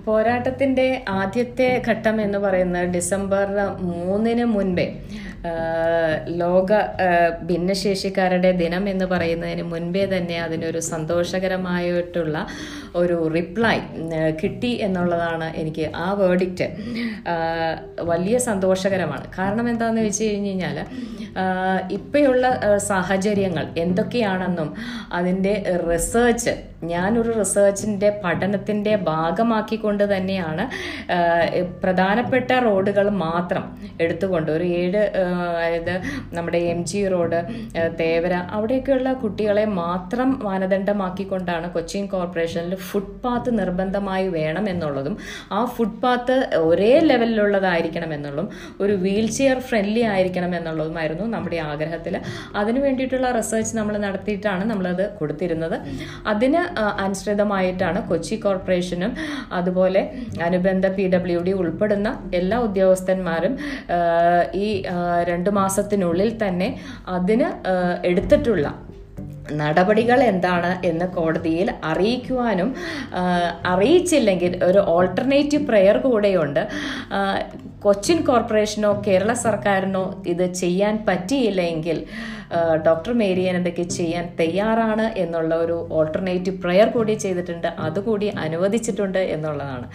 [0.06, 3.48] പോരാട്ടത്തിന്റെ ആദ്യത്തെ ഘട്ടം എന്ന് പറയുന്നത് ഡിസംബർ
[3.82, 4.86] മൂന്നിന് മുൻപേ.
[6.28, 6.72] ലോക
[7.42, 12.48] ഭിന്നശേഷിക്കാരുടെ ദിനം എന്ന് പറയുന്നതിന് മുൻപേ തന്നെ അതിനൊരു സന്തോഷകരമായിട്ടുള്ള
[12.96, 13.78] ഒരു റിപ്ലൈ
[14.42, 16.68] കിട്ടി എന്നുള്ളതാണ് എനിക്ക് ആ വേർഡിക്റ്റ്
[18.02, 19.26] വലിയ സന്തോഷകരമാണ്.
[19.38, 20.78] കാരണം എന്താണെന്ന് വെച്ച് കഴിഞ്ഞ് കഴിഞ്ഞാൽ
[21.92, 24.74] ഇപ്പോഴുള്ള സാഹചര്യങ്ങൾ എന്തൊക്കെയാണെന്നും
[25.14, 25.54] അതിന്റെ
[25.92, 26.54] റിസേർച്ച്
[26.84, 30.66] ഞാനൊരു റിസേർച്ചിന്റെ പഠനത്തിന്റെ ഭാഗമാക്കിക്കൊണ്ട് തന്നെയാണ്
[31.82, 33.64] പ്രധാനപ്പെട്ട റോഡുകൾ മാത്രം
[34.02, 35.02] എടുത്തുകൊണ്ട് ഒരു ഏഴ്
[35.32, 35.94] അതായത്
[36.34, 37.40] നമ്മുടെ എം ജി റോഡ്
[38.02, 45.16] തേവര അവിടെയൊക്കെയുള്ള കുട്ടികളെ മാത്രം മാനദണ്ഡമാക്കിക്കൊണ്ടാണ് കൊച്ചിൻ കോർപ്പറേഷനിൽ ഫുട്പാത്ത് നിർബന്ധമായി വേണം എന്നുള്ളതും
[45.52, 48.50] ആ ഫുട്പാത്ത് ഒരേ ലെവലിലുള്ളതായിരിക്കണം എന്നുള്ളതും
[48.82, 52.16] ഒരു വീൽ ചെയർ ഫ്രണ്ട്ലി ആയിരിക്കണം എന്നുള്ളതുമായിരുന്നു നമ്മുടെ ആഗ്രഹത്തിൽ.
[52.56, 55.78] അതിനു വേണ്ടിയിട്ടുള്ള റിസർച്ച് നമ്മൾ നടത്തിയിട്ടാണ് നമ്മളത് കൊടുത്തിരുന്നത്.
[56.32, 56.62] അതിന്
[57.06, 59.12] അനുസൃതമായിട്ടാണ് കൊച്ചി കോർപ്പറേഷനും
[59.52, 60.02] അതുപോലെ
[60.48, 62.10] അനുബന്ധ പി ഡബ്ല്യു ഡി ഉൾപ്പെടുന്ന
[62.40, 63.54] എല്ലാ ഉദ്യോഗസ്ഥന്മാരും
[64.56, 64.68] ഈ
[65.24, 66.70] രണ്ട് മാസത്തിനുള്ളിൽ തന്നെ
[67.08, 67.50] അതിന്
[68.06, 68.68] എടുത്തിട്ടുള്ള
[69.62, 72.72] നടപടികൾ എന്താണ് എന്ന് കോടതിയിൽ അറിയിക്കുവാനും
[73.74, 76.64] അറിയിച്ചില്ലെങ്കിൽ ഒരു ഓൾട്ടർനേറ്റീവ് പ്രെയർ കൂടെയുണ്ട്.
[77.86, 82.00] കൊച്ചിൻ കോർപ്പറേഷനോ കേരള സർക്കാരിനോ ഇത് ചെയ്യാൻ പറ്റിയില്ലെങ്കിൽ
[82.86, 87.68] ഡോക്ടർ മേരി അനന്തയ്ക്ക് ചെയ്യാൻ തയ്യാറാണ് എന്നുള്ള ഒരു ഓൾട്ടർനേറ്റീവ് പ്രെയർ കൂടി ചെയ്തിട്ടുണ്ട്.
[87.88, 89.88] അതുകൂടി അനുവദിച്ചിട്ടുണ്ട് എന്നുള്ളതാണ്.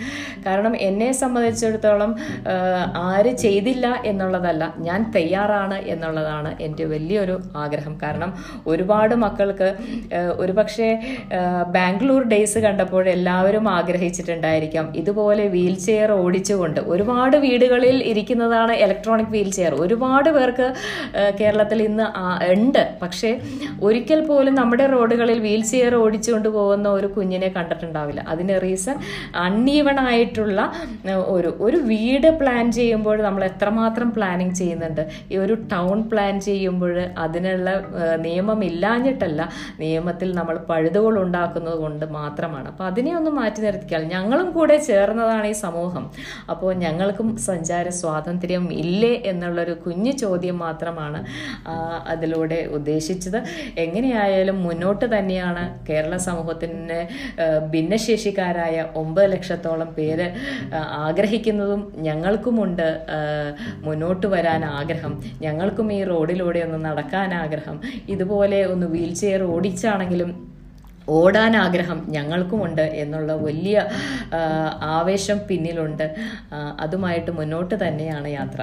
[0.47, 2.13] കാരണം എന്നെ സംബന്ധിച്ചിടത്തോളം
[3.09, 7.97] ആര് ചെയ്തില്ല എന്നുള്ളതല്ല ഞാൻ തയ്യാറാണ് എന്നുള്ളതാണ് എന്റെ വലിയൊരു ആഗ്രഹം.
[8.05, 8.33] കാരണം
[8.67, 9.69] ഒരുപാട് മക്കൾക്ക്
[10.43, 10.89] ഒരുപക്ഷെ
[11.77, 14.87] ബാംഗ്ലൂർ ഡേയ്സ് കണ്ടപ്പോൾ എല്ലാവരും ആഗ്രഹിച്ചിട്ടുണ്ടായിരിക്കാം.
[15.01, 19.75] ഇതുപോലെ വീൽ ചെയർ ഓടിച്ചുകൊണ്ട് ഒരുപാട് വീടുകളിൽ ഇരിക്കുന്നതാണ് ഇലക്ട്രോണിക് വീൽ ചെയർ.
[19.85, 20.69] ഒരുപാട് പേർക്ക്
[21.41, 22.07] കേരളത്തിൽ ഇന്ന്
[22.55, 22.83] ഉണ്ട്.
[23.03, 23.31] പക്ഷേ
[23.89, 28.21] ഒരിക്കൽ പോലും നമ്മുടെ റോഡുകളിൽ വീൽ ചെയർ ഓടിച്ചുകൊണ്ട് പോകുന്ന ഒരു കുഞ്ഞിനെ കണ്ടിട്ടുണ്ടാവില്ല.
[28.35, 28.97] അതിന് റീസൺ
[29.47, 30.61] അൺഈവൺ ആയിട്ടുള്ള
[31.37, 35.03] ഒരു ഒരു വീട് പ്ലാൻ ചെയ്യുമ്പോൾ നമ്മൾ എത്രമാത്രം പ്ലാനിങ് ചെയ്യുന്നുണ്ട്.
[35.33, 37.69] ഈ ഒരു ടൗൺ പ്ലാൻ ചെയ്യുമ്പോൾ അതിനുള്ള
[38.01, 38.05] ആ,
[39.25, 39.43] ഇല്ലാഞ്ഞിട്ടല്ല
[39.83, 42.67] നിയമത്തിൽ നമ്മൾ പഴുതുകൾ ഉണ്ടാക്കുന്നത് കൊണ്ട് മാത്രമാണ്.
[42.73, 46.05] അപ്പോൾ അതിനെ ഒന്ന് മാറ്റി നിർത്തിക്കാൽ ഞങ്ങളും കൂടെ ചേർന്നതാണ് ഈ സമൂഹം.
[46.53, 51.21] അപ്പോൾ ഞങ്ങൾക്കും സഞ്ചാര സ്വാതന്ത്ര്യം ഇല്ലേ എന്നുള്ളൊരു കുഞ്ഞു ചോദ്യം മാത്രമാണ്
[52.15, 53.39] അതിലൂടെ ഉദ്ദേശിച്ചത്.
[53.85, 57.01] എങ്ങനെയായാലും മുന്നോട്ട് തന്നെയാണ് കേരള സമൂഹത്തിന്
[57.75, 60.29] ഭിന്നശേഷിക്കാരായ ഒമ്പത് ലക്ഷത്തോളം പേര്
[61.07, 62.89] ആഗ്രഹിക്കുന്നതും ഞങ്ങൾക്കുമുണ്ട്
[63.87, 65.13] മുന്നോട്ട് വരാൻ ആഗ്രഹം.
[65.45, 67.77] ഞങ്ങൾക്കും ഈ റോഡിലൂടെ ഒന്ന് നടക്കാൻ ആഗ്രഹം.
[68.15, 70.31] ഇതുപോലെ ഒന്ന് വീൽ ചെയർ ഓടിച്ചാണെങ്കിലും
[71.09, 73.79] ഓടാൻ ആഗ്രഹം ഞങ്ങൾക്കുമുണ്ട് എന്നുള്ള വലിയ
[74.97, 76.07] ആവേശം പിന്നിലുണ്ട്.
[76.81, 78.61] അതുമായിട്ട് മുന്നോട്ട് തന്നെയാണ് യാത്ര.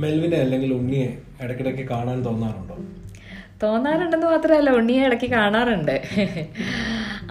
[0.00, 1.08] മെൽവിനെ അല്ലെങ്കിൽ ഉണ്ണിയെ
[1.42, 2.76] ഇടയ്ക്കിടയ്ക്ക് കാണാൻ തോന്നാറുണ്ടോ?
[3.62, 5.96] തോന്നാറുണ്ടെന്ന് മാത്രമല്ല ഉണ്ണിയെ ഇടയ്ക്ക് കാണാറുണ്ട്.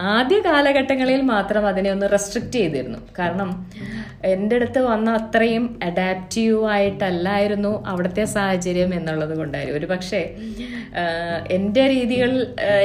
[0.00, 2.98] ആദ്യ കാലഘട്ടങ്ങളിൽ മാത്രം അതിനെ ഒന്ന് റെസ്ട്രിക്റ്റ് ചെയ്തിരുന്നു.
[3.18, 3.50] കാരണം
[4.24, 10.20] എന്റെ അടുത്ത് വന്ന അത്രയും അഡാപ്റ്റീവ് ആയിട്ടല്ലായിരുന്നു അവിടുത്തെ സാഹചര്യം എന്നുള്ളത് കൊണ്ടായിരുന്നു ഒരു പക്ഷേ
[11.50, 12.30] എന്റെ രീതികൾ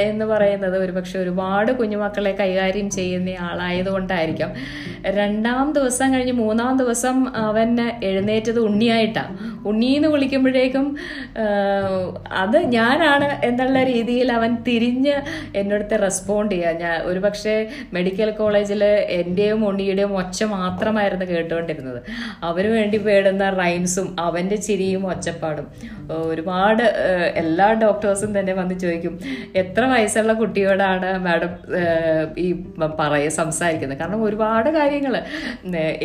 [0.00, 4.52] എന്ന് പറയുന്നത് ഒരു പക്ഷേ ഒരുപാട് കുഞ്ഞുമക്കളെ കൈകാര്യം ചെയ്യുന്ന ആളായതുകൊണ്ടായിരിക്കാം
[5.10, 7.68] രണ്ടാം ദിവസം കഴിഞ്ഞ് മൂന്നാം ദിവസം അവൻ
[8.02, 9.34] എഴുന്നേറ്റത് ഉണ്ണിയായിട്ടാണ്
[9.64, 10.96] ഉണ്ണീന്ന് വിളിക്കുമ്പോഴേക്കും
[12.36, 15.16] അത് ഞാനാണ് എന്നുള്ള രീതിയിൽ അവൻ തിരിഞ്ഞ്
[15.54, 17.54] എന്നടുത്ത് റെസ്പോണ്ട് ചെയ്യുക ഞാൻ ഒരു പക്ഷേ
[17.92, 22.00] മെഡിക്കൽ കോളേജിൽ എന്റെയും ഉണ്ണിയുടെയും ഒച്ച മാത്രമായിരുന്നു കേട്ടുകൊണ്ടിരുന്നത്.
[22.42, 25.66] അവന് വേണ്ടി പേടുന്ന റൈംസും അവന്റെ ചിരിയും ഒച്ചപ്പാടും.
[26.30, 26.82] ഒരുപാട്
[27.42, 29.14] എല്ലാ ഡോക്ടേഴ്സും തന്നെ വന്ന് ചോദിക്കും
[29.56, 31.52] എത്ര വയസ്സുള്ള കുട്ടിയോടാണ് മാഡം
[32.38, 32.48] ഈ
[33.00, 33.98] പറയ സംസാരിക്കുന്നത്?
[33.98, 35.14] കാരണം ഒരുപാട് കാര്യങ്ങൾ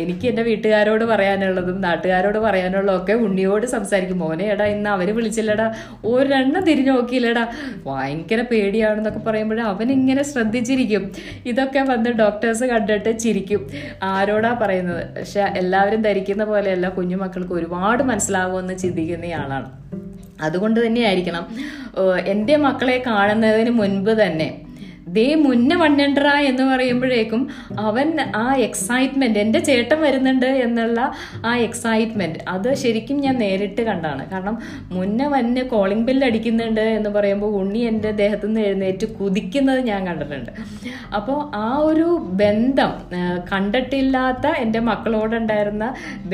[0.02, 4.18] എനിക്ക് എന്റെ വീട്ടുകാരോട് പറയാനുള്ളതും നാട്ടുകാരോട് പറയാനുള്ളതും ഒക്കെ ഉണ്ണിയോട് സംസാരിക്കും.
[4.18, 5.66] മോനെ എടാ ഇന്ന് അവർ വിളിച്ചില്ലടാ.
[6.04, 7.44] ഒരെണ്ണം തിരിഞ്ഞു നോക്കിയില്ലടാ.
[7.86, 11.04] ഭയങ്കര പേടിയാണെന്നൊക്കെ പറയുമ്പോൾ അവൻ ഇങ്ങനെ ശ്രദ്ധിച്ചിരിക്കും.
[11.46, 13.62] ഇതൊക്കെ വന്ന് ഡോക്ടേഴ്സ് കണ്ടിട്ട് ചിരിക്കും.
[14.02, 15.02] ആരോടാ പറയുന്നത്?
[15.14, 19.70] പക്ഷെ എല്ലാവരും ധരിക്കുന്ന പോലെയല്ല കുഞ്ഞുമക്കൾക്ക് ഒരുപാട് മനസ്സിലാകുമെന്ന് ചിന്തിക്കുന്നയാളാണ്
[20.40, 21.44] അതുകൊണ്ട് തന്നെയായിരിക്കണം
[22.26, 24.48] എന്റെ മക്കളെ കാണുന്നതിന് മുൻപ് തന്നെ
[25.16, 27.42] ദേ മുന്നേ വണ്ണണ്ടറ എന്ന് പറയുമ്പോഴേക്കും
[27.88, 28.08] അവൻ
[28.42, 31.00] ആ എക്സൈറ്റ്മെന്റ് എന്റെ ചേട്ടൻ വരുന്നുണ്ട് എന്നുള്ള
[31.48, 34.22] ആ എക്സൈറ്റ്മെന്റ് അത് ശരിക്കും ഞാൻ നേരിട്ട് കണ്ടാണ്.
[34.32, 34.56] കാരണം
[34.96, 40.52] മുന്നേ വന്ന് കോളിംഗ് ബെല്ല് അടിക്കുന്നുണ്ട് എന്ന് പറയുമ്പോൾ ഉണ്ണി എന്റെ ദേഹത്തു നിന്ന് എഴുന്നേറ്റ് കുതിക്കുന്നത് ഞാൻ കണ്ടിട്ടുണ്ട്.
[41.18, 42.08] അപ്പോൾ ആ ഒരു
[42.42, 42.92] ബന്ധം
[43.52, 45.84] കണ്ടിട്ടില്ലാത്ത എന്റെ മക്കളോടുണ്ടായിരുന്ന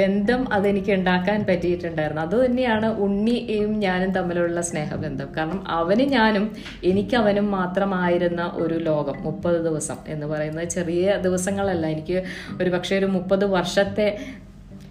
[0.00, 2.22] ബന്ധം അതെനിക്ക് ഉണ്ടാക്കാൻ പറ്റിയിട്ടുണ്ടായിരുന്നു.
[2.26, 5.28] അതുതന്നെയാണ് ഉണ്ണിയും ഞാനും തമ്മിലുള്ള സ്നേഹബന്ധം.
[5.36, 6.46] കാരണം അവന് ഞാനും
[6.92, 11.84] എനിക്ക് അവനും മാത്രമായിരുന്ന ഒരു ലോകം മുപ്പത് ദിവസം എന്ന് പറയുന്നത് ചെറിയ ദിവസങ്ങളല്ല.
[11.94, 12.18] എനിക്ക്
[12.60, 14.06] ഒരു പക്ഷേ ഒരു മുപ്പത് വർഷത്തെ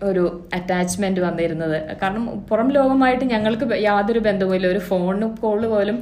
[0.10, 0.24] ഒരു
[0.58, 1.78] അറ്റാച്ച്മെന്റ് വന്നിരുന്നത്.
[2.02, 5.98] കാരണം പുറം ലോകമായിട്ട് ഞങ്ങൾക്ക് യാതൊരു ബന്ധവുമില്ല ഒരു ഫോൺ കോൾ പോലും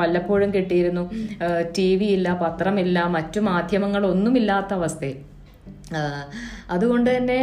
[0.00, 1.04] വല്ലപ്പോഴും കിട്ടിയിരുന്നു.
[1.76, 5.18] ടി വി ഇല്ല പത്രമില്ല മറ്റു മാധ്യമങ്ങളൊന്നുമില്ലാത്ത അവസ്ഥയിൽ.
[6.74, 7.40] അതുകൊണ്ട് തന്നെ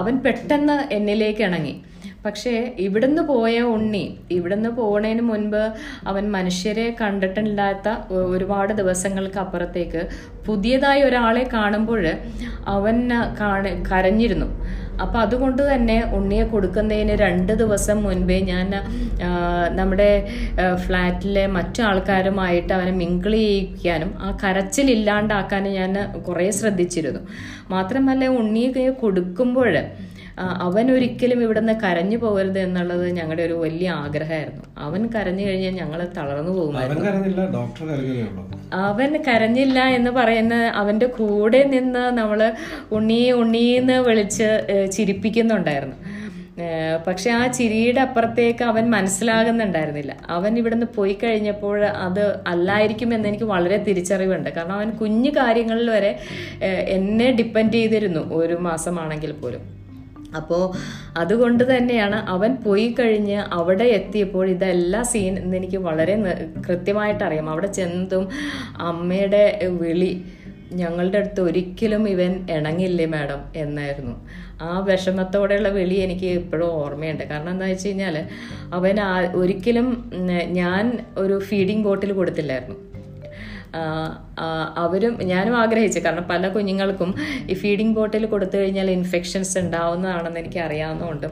[0.00, 1.74] അവൻ പെട്ടെന്ന് എന്നിലേക്ക് ഇണങ്ങി.
[2.28, 2.54] പക്ഷേ
[2.86, 4.04] ഇവിടുന്ന് പോയ ഉണ്ണി
[4.36, 5.62] ഇവിടുന്ന് പോണേന് മുൻപ്
[6.10, 7.88] അവൻ മനുഷ്യരെ കണ്ടിട്ടില്ലാത്ത
[8.32, 10.02] ഒരുപാട് ദിവസങ്ങൾക്ക് അപ്പുറത്തേക്ക്
[10.48, 12.04] പുതിയതായി ഒരാളെ കാണുമ്പോൾ
[12.74, 12.98] അവൻ
[13.40, 14.48] കാണ കരഞ്ഞിരുന്നു.
[15.02, 18.70] അപ്പം അതുകൊണ്ട് തന്നെ ഉണ്ണിയെ കൊടുക്കുന്നതിന് രണ്ട് ദിവസം മുൻപേ ഞാൻ
[19.78, 20.08] നമ്മുടെ
[20.84, 25.94] ഫ്ലാറ്റിലെ മറ്റു ആൾക്കാരുമായിട്ട് അവനെ മിങ്കിൾ ചെയ്യിക്കാനും ആ കരച്ചിലില്ലാണ്ടാക്കാനും ഞാൻ
[26.28, 27.22] കുറേ ശ്രദ്ധിച്ചിരുന്നു.
[27.74, 29.70] മാത്രമല്ല ഉണ്ണിയെ കൊടുക്കുമ്പോൾ
[30.38, 34.62] അവൻ ഒരിക്കലും ഇവിടുന്ന് കരഞ്ഞു പോകരുത് എന്നുള്ളത് ഞങ്ങളുടെ ഒരു വലിയ ആഗ്രഹമായിരുന്നു.
[34.78, 37.04] അവൻ കരഞ്ഞു കഴിഞ്ഞാൽ ഞങ്ങൾ തളർന്നു പോകുമായിരുന്നു.
[38.74, 42.52] അവൻ കരഞ്ഞില്ല എന്ന് പറയുന്ന അവന്റെ കൂടെ നിന്ന് നമ്മൾ
[42.92, 44.48] ഉണ്ണി ഉണ്ണീന്ന് വിളിച്ച്
[44.92, 45.96] ചിരിപ്പിക്കുന്നുണ്ടായിരുന്നു.
[47.06, 50.16] പക്ഷെ ആ ചിരിയുടെ അപ്പുറത്തേക്ക് അവൻ മനസ്സിലാകുന്നുണ്ടായിരുന്നില്ല.
[50.28, 54.50] അവൻ ഇവിടുന്ന് പോയി കഴിഞ്ഞപ്പോൾ അത് അല്ലായിരിക്കും എന്ന് എനിക്ക് വളരെ തിരിച്ചറിവുണ്ട്.
[54.50, 56.18] കാരണം അവൻ കുഞ്ഞു കാര്യങ്ങളിൽ വരെ
[56.96, 58.34] എന്നെ ഡിപ്പെൻഡ് ചെയ്തിരുന്നു.
[58.34, 59.77] ഒരു മാസമാണെങ്കിൽ പോലും.
[60.36, 60.64] അപ്പോൾ
[61.16, 66.16] അതുകൊണ്ട് തന്നെയാണ് അവൻ പോയി കഴിഞ്ഞ് അവിടെ എത്തിയപ്പോൾ ഇതെല്ലാ സീൻ എന്ന് എനിക്ക് വളരെ
[66.66, 68.26] കൃത്യമായിട്ട് അറിയാം അവിടെ ചെന്നതും
[68.90, 69.44] അമ്മയുടെ
[69.82, 70.24] വിളി
[70.80, 74.14] ഞങ്ങളുടെ അടുത്ത് ഒരിക്കലും ഇവൻ ഇണങ്ങില്ലേ മാഡം എന്നായിരുന്നു.
[74.62, 77.24] ആ വിഷമത്തോടെയുള്ള വിളി എനിക്ക് ഇപ്പോഴും ഓർമ്മയുണ്ട്.
[77.30, 78.16] കാരണം എന്താ വെച്ച് കഴിഞ്ഞാൽ
[78.78, 78.98] അവൻ
[79.34, 79.88] ഒരിക്കലും
[80.60, 80.84] ഞാൻ
[81.16, 82.76] ഒരു ഫീഡിങ് ബോട്ടിൽ കൊടുത്തില്ലായിരുന്നു.
[84.82, 85.98] അവരും ഞാനും ആഗ്രഹിച്ചു.
[85.98, 87.10] കാരണം പല കുഞ്ഞുങ്ങൾക്കും
[87.50, 91.26] ഈ ഫീഡിംഗ് ബോട്ടിൽ കൊടുത്തു കഴിഞ്ഞാൽ ഇൻഫെക്ഷൻസ് ഉണ്ടാവുന്നതാണെന്ന് എനിക്ക് അറിയാവുന്നതുകൊണ്ട്.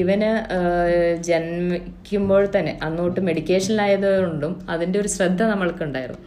[0.00, 0.30] ഇവന്
[1.28, 6.22] ജന്മിക്കുമ്പോൾ തന്നെ അന്നോട്ട് മെഡിക്കേഷനിലായതുകൊണ്ടും അതിന്റെ ഒരു ശ്രദ്ധ നമ്മൾക്കുണ്ടായിരുന്നു.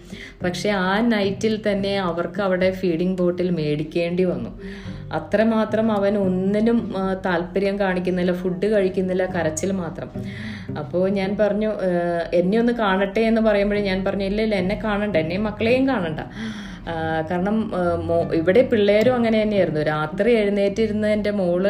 [0.45, 4.53] പക്ഷേ ആ നൈറ്റിൽ തന്നെ അവർക്ക് അവിടെ ഫീഡിംഗ് ബോട്ടിൽ മേടിക്കേണ്ടി വന്നു.
[5.17, 6.79] അത്രമാത്രം അവൻ ഒന്നിനും
[7.25, 10.09] താല്പര്യം കാണിക്കുന്നില്ല ഫുഡ് കഴിക്കുന്നില്ല കരച്ചിൽ മാത്രം.
[10.81, 11.71] അപ്പോൾ ഞാൻ പറഞ്ഞു
[12.39, 16.19] എന്നെ ഒന്ന് കാണട്ടെ എന്ന് പറയുമ്പോഴേ ഞാൻ പറഞ്ഞു ഇല്ല ഇല്ല എന്നെ കാണണ്ട എന്നെയും മക്കളെയും കാണണ്ട.
[17.29, 17.57] കാരണം
[18.39, 19.81] ഇവിടെ പിള്ളേരും അങ്ങനെ തന്നെയായിരുന്നു.
[19.93, 21.63] രാത്രി എഴുന്നേറ്റിരുന്ന് എന്റെ മോൾ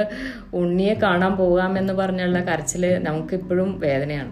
[0.60, 4.32] ഉണ്ണിയെ കാണാൻ പോകാമെന്ന് പറഞ്ഞുള്ള കരച്ചിൽ നമുക്കിപ്പോഴും വേദനയാണ്.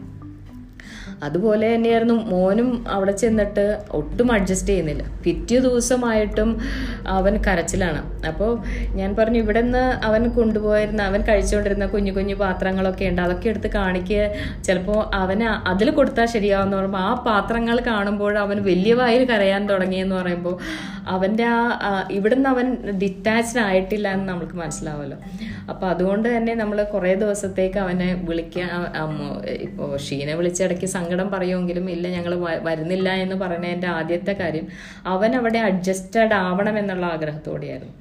[1.21, 3.63] അതുപോലെ തന്നെയായിരുന്നു മോനും അവിടെ ചെന്നിട്ട്
[3.97, 5.03] ഒട്ടും അഡ്ജസ്റ്റ് ചെയ്യുന്നില്ല.
[5.23, 6.49] പിറ്റേ ദിവസമായിട്ടും
[7.13, 8.01] അവൻ കരച്ചിലാണ്.
[8.29, 8.51] അപ്പോൾ
[8.95, 14.21] ഞാൻ പറഞ്ഞു ഇവിടെ നിന്ന് അവൻ കൊണ്ടുപോയിരുന്ന അവൻ കഴിച്ചുകൊണ്ടിരുന്ന കുഞ്ഞു കുഞ്ഞു പാത്രങ്ങളൊക്കെ ഉണ്ട് അതൊക്കെ എടുത്ത് കാണിക്കുക
[14.65, 17.55] ചിലപ്പോൾ അവന് അതിൽ കൊടുത്താൽ ശരിയാവുന്ന പറയുമ്പോൾ ആ പാത്രങ്ങൾ
[17.89, 18.13] കാണുമ്പോൾ
[18.43, 20.55] അവൻ വലിയ വായിൽ കരയാൻ തുടങ്ങിയെന്ന് പറയുമ്പോൾ
[21.09, 22.65] അവന്റെ ആ ആ, ഇവിടുന്ന് അവൻ
[23.01, 25.17] ഡിറ്റാച്ച്ഡ് ആയിട്ടില്ല എന്ന് നമുക്ക് മനസ്സിലാവുമല്ലോ
[25.71, 28.67] അപ്പോൾ അതുകൊണ്ട് തന്നെ നമ്മൾ കുറേ ദിവസത്തേക്ക് അവനെ വിളിക്കാൻ
[29.65, 32.33] ഇപ്പോൾ ഷീനെ വിളിച്ചിടയ്ക്ക് സങ്കടം പറയുമെങ്കിലും ഇല്ല ഞങ്ങൾ
[32.67, 34.65] വരുന്നില്ല എന്ന് പറയുന്നതിന്റെ ആദ്യത്തെ കാര്യം
[35.05, 37.93] അവൻ അവിടെ അഡ്ജസ്റ്റഡ് ആവണം എന്നുള്ള ആഗ്രഹത്തോടെയായിരുന്നു.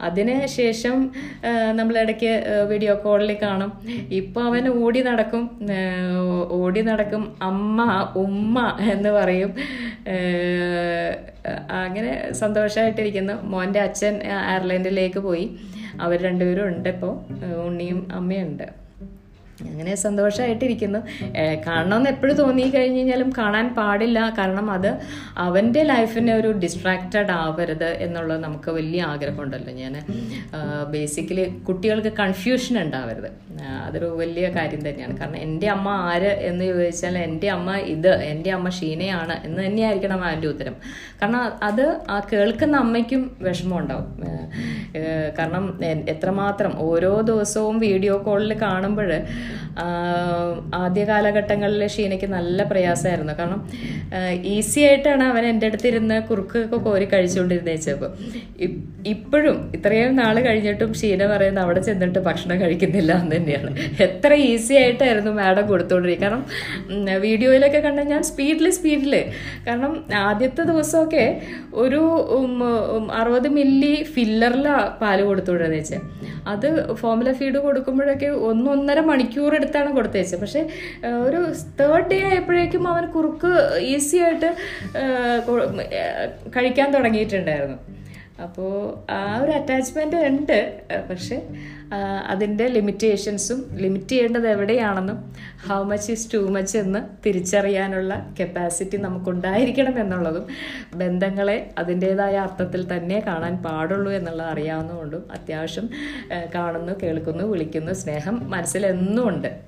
[0.00, 0.96] അതിന് ശേഷം
[1.78, 2.32] നമ്മളിടയ്ക്ക്
[2.70, 3.70] വീഡിയോ കോളിൽ കാണും.
[4.10, 5.44] ഇപ്പോൾ അവൻ ഓടി നടക്കും
[6.60, 7.78] ഓടി നടക്കും അമ്മ
[8.16, 9.52] ഉമ്മ എന്ന് പറയും.
[11.84, 14.16] അങ്ങനെ സന്തോഷമായിട്ടിരിക്കുന്നു മോന്റെ അച്ഛൻ
[14.52, 15.46] അയർലൻഡിലേക്ക് പോയി.
[16.00, 17.14] അവർ രണ്ടുപേരും ഉണ്ട് ഇപ്പോൾ
[17.66, 18.66] ഉണ്ണിയും അമ്മയുണ്ട്
[19.68, 21.00] അങ്ങനെ സന്തോഷമായിട്ടിരിക്കുന്നു
[21.66, 24.18] കാണണമെന്ന് എപ്പോഴും തോന്നി കഴിഞ്ഞ് കഴിഞ്ഞാലും കാണാൻ പാടില്ല.
[24.38, 24.90] കാരണം അത്
[25.46, 29.96] അവന്റെ ലൈഫിനെ ഒരു ഡിസ്ട്രാക്റ്റഡ് ആവരുത് എന്നുള്ളത് നമുക്ക് വലിയ ആഗ്രഹമുണ്ടല്ലോ ഞാൻ
[30.94, 33.30] ബേസിക്കലി കുട്ടികൾക്ക് കൺഫ്യൂഷൻ ഉണ്ടാവരുത്.
[33.86, 35.14] അതൊരു വലിയ കാര്യം തന്നെയാണ്.
[35.20, 40.48] കാരണം എന്റെ അമ്മ ആര് എന്ന് ചോദിച്ചാൽ എന്റെ അമ്മ ഇത് എന്റെ അമ്മ ഷീനയാണ് എന്ന് തന്നെയായിരിക്കണം അവന്റെ
[40.48, 40.76] ഉത്തരം.
[41.22, 44.08] കാരണം അത് ആ കേൾക്കുന്ന അമ്മയ്ക്കും വിഷമം ഉണ്ടാവും.
[45.38, 45.64] കാരണം
[46.14, 49.10] എത്രമാത്രം ഓരോ ദിവസവും വീഡിയോ കോളിൽ കാണുമ്പോൾ
[50.82, 53.34] ആദ്യ കാലഘട്ടങ്ങളിൽ ഷീനയ്ക്ക് നല്ല പ്രയാസമായിരുന്നു.
[53.40, 53.60] കാരണം
[54.54, 58.10] ഈസി ആയിട്ടാണ് അവൻ എന്റെ അടുത്ത് ഇരുന്ന് കുറുക്കൊക്കെ കോരി കഴിച്ചുകൊണ്ടിരുന്നേച്ചപ്പോൾ
[59.14, 63.70] ഇപ്പോഴും ഇത്രയും നാൾ കഴിഞ്ഞിട്ടും ഷീന പറയുന്നത് അവിടെ ചെന്നിട്ട് ഭക്ഷണം കഴിക്കുന്നില്ല എന്ന് തന്നെയാണ്.
[64.06, 66.42] എത്ര ഈസി ആയിട്ടായിരുന്നു മാഡം കൊടുത്തോണ്ടിരിക്കുക കാരണം
[67.26, 69.14] വീഡിയോയിലൊക്കെ കണ്ട ഞാൻ സ്പീഡിൽ സ്പീഡിൽ
[69.66, 69.92] കാരണം
[70.28, 71.24] ആദ്യത്തെ ദിവസമൊക്കെ
[71.84, 72.02] ഒരു
[73.20, 76.02] അറുപത് മില്ലി ഫില്ലറിലാണ് പാൽ കൊടുത്തുകൊണ്ടിരുന്നത് വെച്ചാൽ
[76.52, 76.68] അത്
[77.00, 80.40] ഫോമുല ഫീഡ് കൊടുക്കുമ്പോഴൊക്കെ ഒന്നൊന്നര മണിക്കൂർ എടുത്താണ് കൊടുത്തേച്ചത്.
[80.40, 80.62] പക്ഷേ
[81.26, 81.40] ഒരു
[81.80, 83.52] തേർഡ് ഡേ ആയപ്പോഴേക്കും അവൻ കുറുക്ക്
[83.92, 84.50] ഈസി ആയിട്ട്
[86.56, 87.78] കഴിക്കാൻ തുടങ്ങിയിട്ടുണ്ടായിരുന്നു.
[88.44, 88.72] അപ്പോൾ
[89.12, 90.58] ആ ഒരു അറ്റാച്ച്മെന്റ് ഉണ്ട്.
[91.10, 91.38] പക്ഷേ
[92.26, 95.34] അതിന്റെ ലിമിറ്റേഷൻസും ലിമിറ്റ് ചെയ്യേണ്ടത് എവിടെയാണെന്നും
[95.68, 100.46] how much is too much എന്ന് തിരിച്ചറിയാനുള്ള കപ്പാസിറ്റി നമുക്കുണ്ടായിരിക്കണം എന്നുള്ളതും
[100.94, 105.90] ബന്ധങ്ങളെ അതിന്റേതായ അർത്ഥത്തിൽ തന്നെ കാണാൻ പാടുള്ളൂ എന്നുള്ളത് അറിയാവുന്നതുകൊണ്ടും അത്യാവശ്യം
[106.54, 109.60] കാണുന്നു കേൾക്കുന്നു വിളിക്കുന്നു സ്നേഹം മനസ്സിലെന്നും ഉണ്ട്.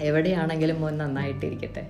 [0.00, 1.86] എവിടെയാണെങ്കിലും മോൻ നന്നായിട്ടിരിക്കട്ടെ.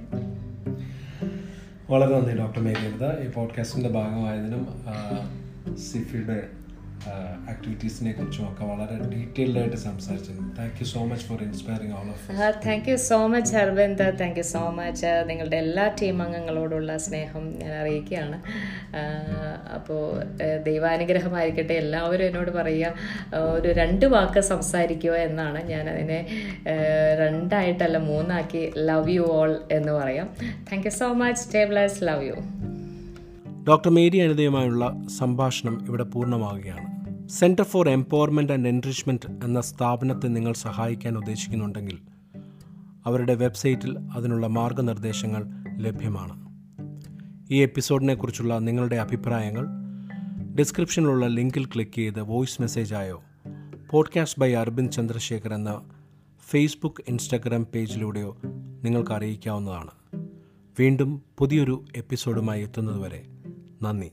[1.90, 2.76] വളരെ നന്ദി ഡോക്ടർ മേഘ
[3.22, 4.66] ഈ പോഡ്കാസ്റ്റിന്റെ ഭാഗമായതിനും
[5.78, 6.42] സിഫിയുടെ
[7.50, 10.56] ആക്ടിവിറ്റീസിനെ കുറിച്ചും ഒക്കെ വളരെ ഡീറ്റെയിൽഡ് ആയിട്ട് സംസാരിച്ചിരുന്നു.
[10.56, 14.10] Thank you so much for inspiring all of thank you so much Aravind.
[14.20, 18.38] Thank you so much നിങ്ങളുടെ എല്ലാ ടീം അംഗങ്ങളോടുള്ള സ്നേഹം ഞാൻ അറിയിക്കുകയാണ്.
[19.74, 20.02] അപ്പോൾ
[20.62, 21.72] ദൈവാനുഗ്രഹമായിരിക്കട്ടെ.
[21.72, 26.26] എല്ലാവരും എന്നോട് പറയുക ഒരു രണ്ട് വാക്ക് സംസാരിക്കുക എന്നാണ് ഞാൻ അതിനെ
[27.18, 30.28] രണ്ടായിട്ടല്ല മൂന്നാക്കി ലവ് യു ഓൾ എന്ന് പറയാം.
[30.72, 31.64] Thank you so much stay
[32.02, 32.34] love you
[33.68, 37.00] doctor Mary അനിതയുമായുള്ള സംഭാഷണം ഇവിടെ പൂർണമാവുകയാണ്.
[37.28, 41.98] Centre for empowerment and enrichment എന്ന സ്ഥാപനത്തെ നിങ്ങൾ സഹായിക്കാൻ ഉദ്ദേശിക്കുന്നുണ്ടെങ്കിൽ
[43.06, 45.44] അവരുടെ വെബ്സൈറ്റിൽ അതിനുള്ള മാർഗനിർദ്ദേശങ്ങൾ
[45.76, 46.50] ലഭ്യമാണ്.
[47.50, 49.66] ഈ എപ്പിസോഡിനെ കുറിച്ചുള്ള നിങ്ങളുടെ അഭിപ്രായങ്ങൾ
[50.58, 53.22] ഡിസ്ക്രിപ്ഷനിലുള്ള ലിങ്കിൽ ക്ലിക്ക് ചെയ്ത് വോയിസ് മെസ്സേജായോ
[53.90, 55.80] പോഡ്കാസ്റ്റ് ബൈ അരവിന്ദ് ചന്ദ്രശേഖർ എന്ന
[56.50, 58.36] ഫേസ്ബുക്ക് ഇൻസ്റ്റഗ്രാം പേജിലൂടെയോ
[58.84, 59.90] നിങ്ങൾക്ക് അറിയിക്കാവുന്നതാണ്.
[60.78, 63.22] വീണ്ടും പുതിയൊരു എപ്പിസോഡുമായി എത്തുന്നതുവരെ
[63.82, 64.10] നന്ദി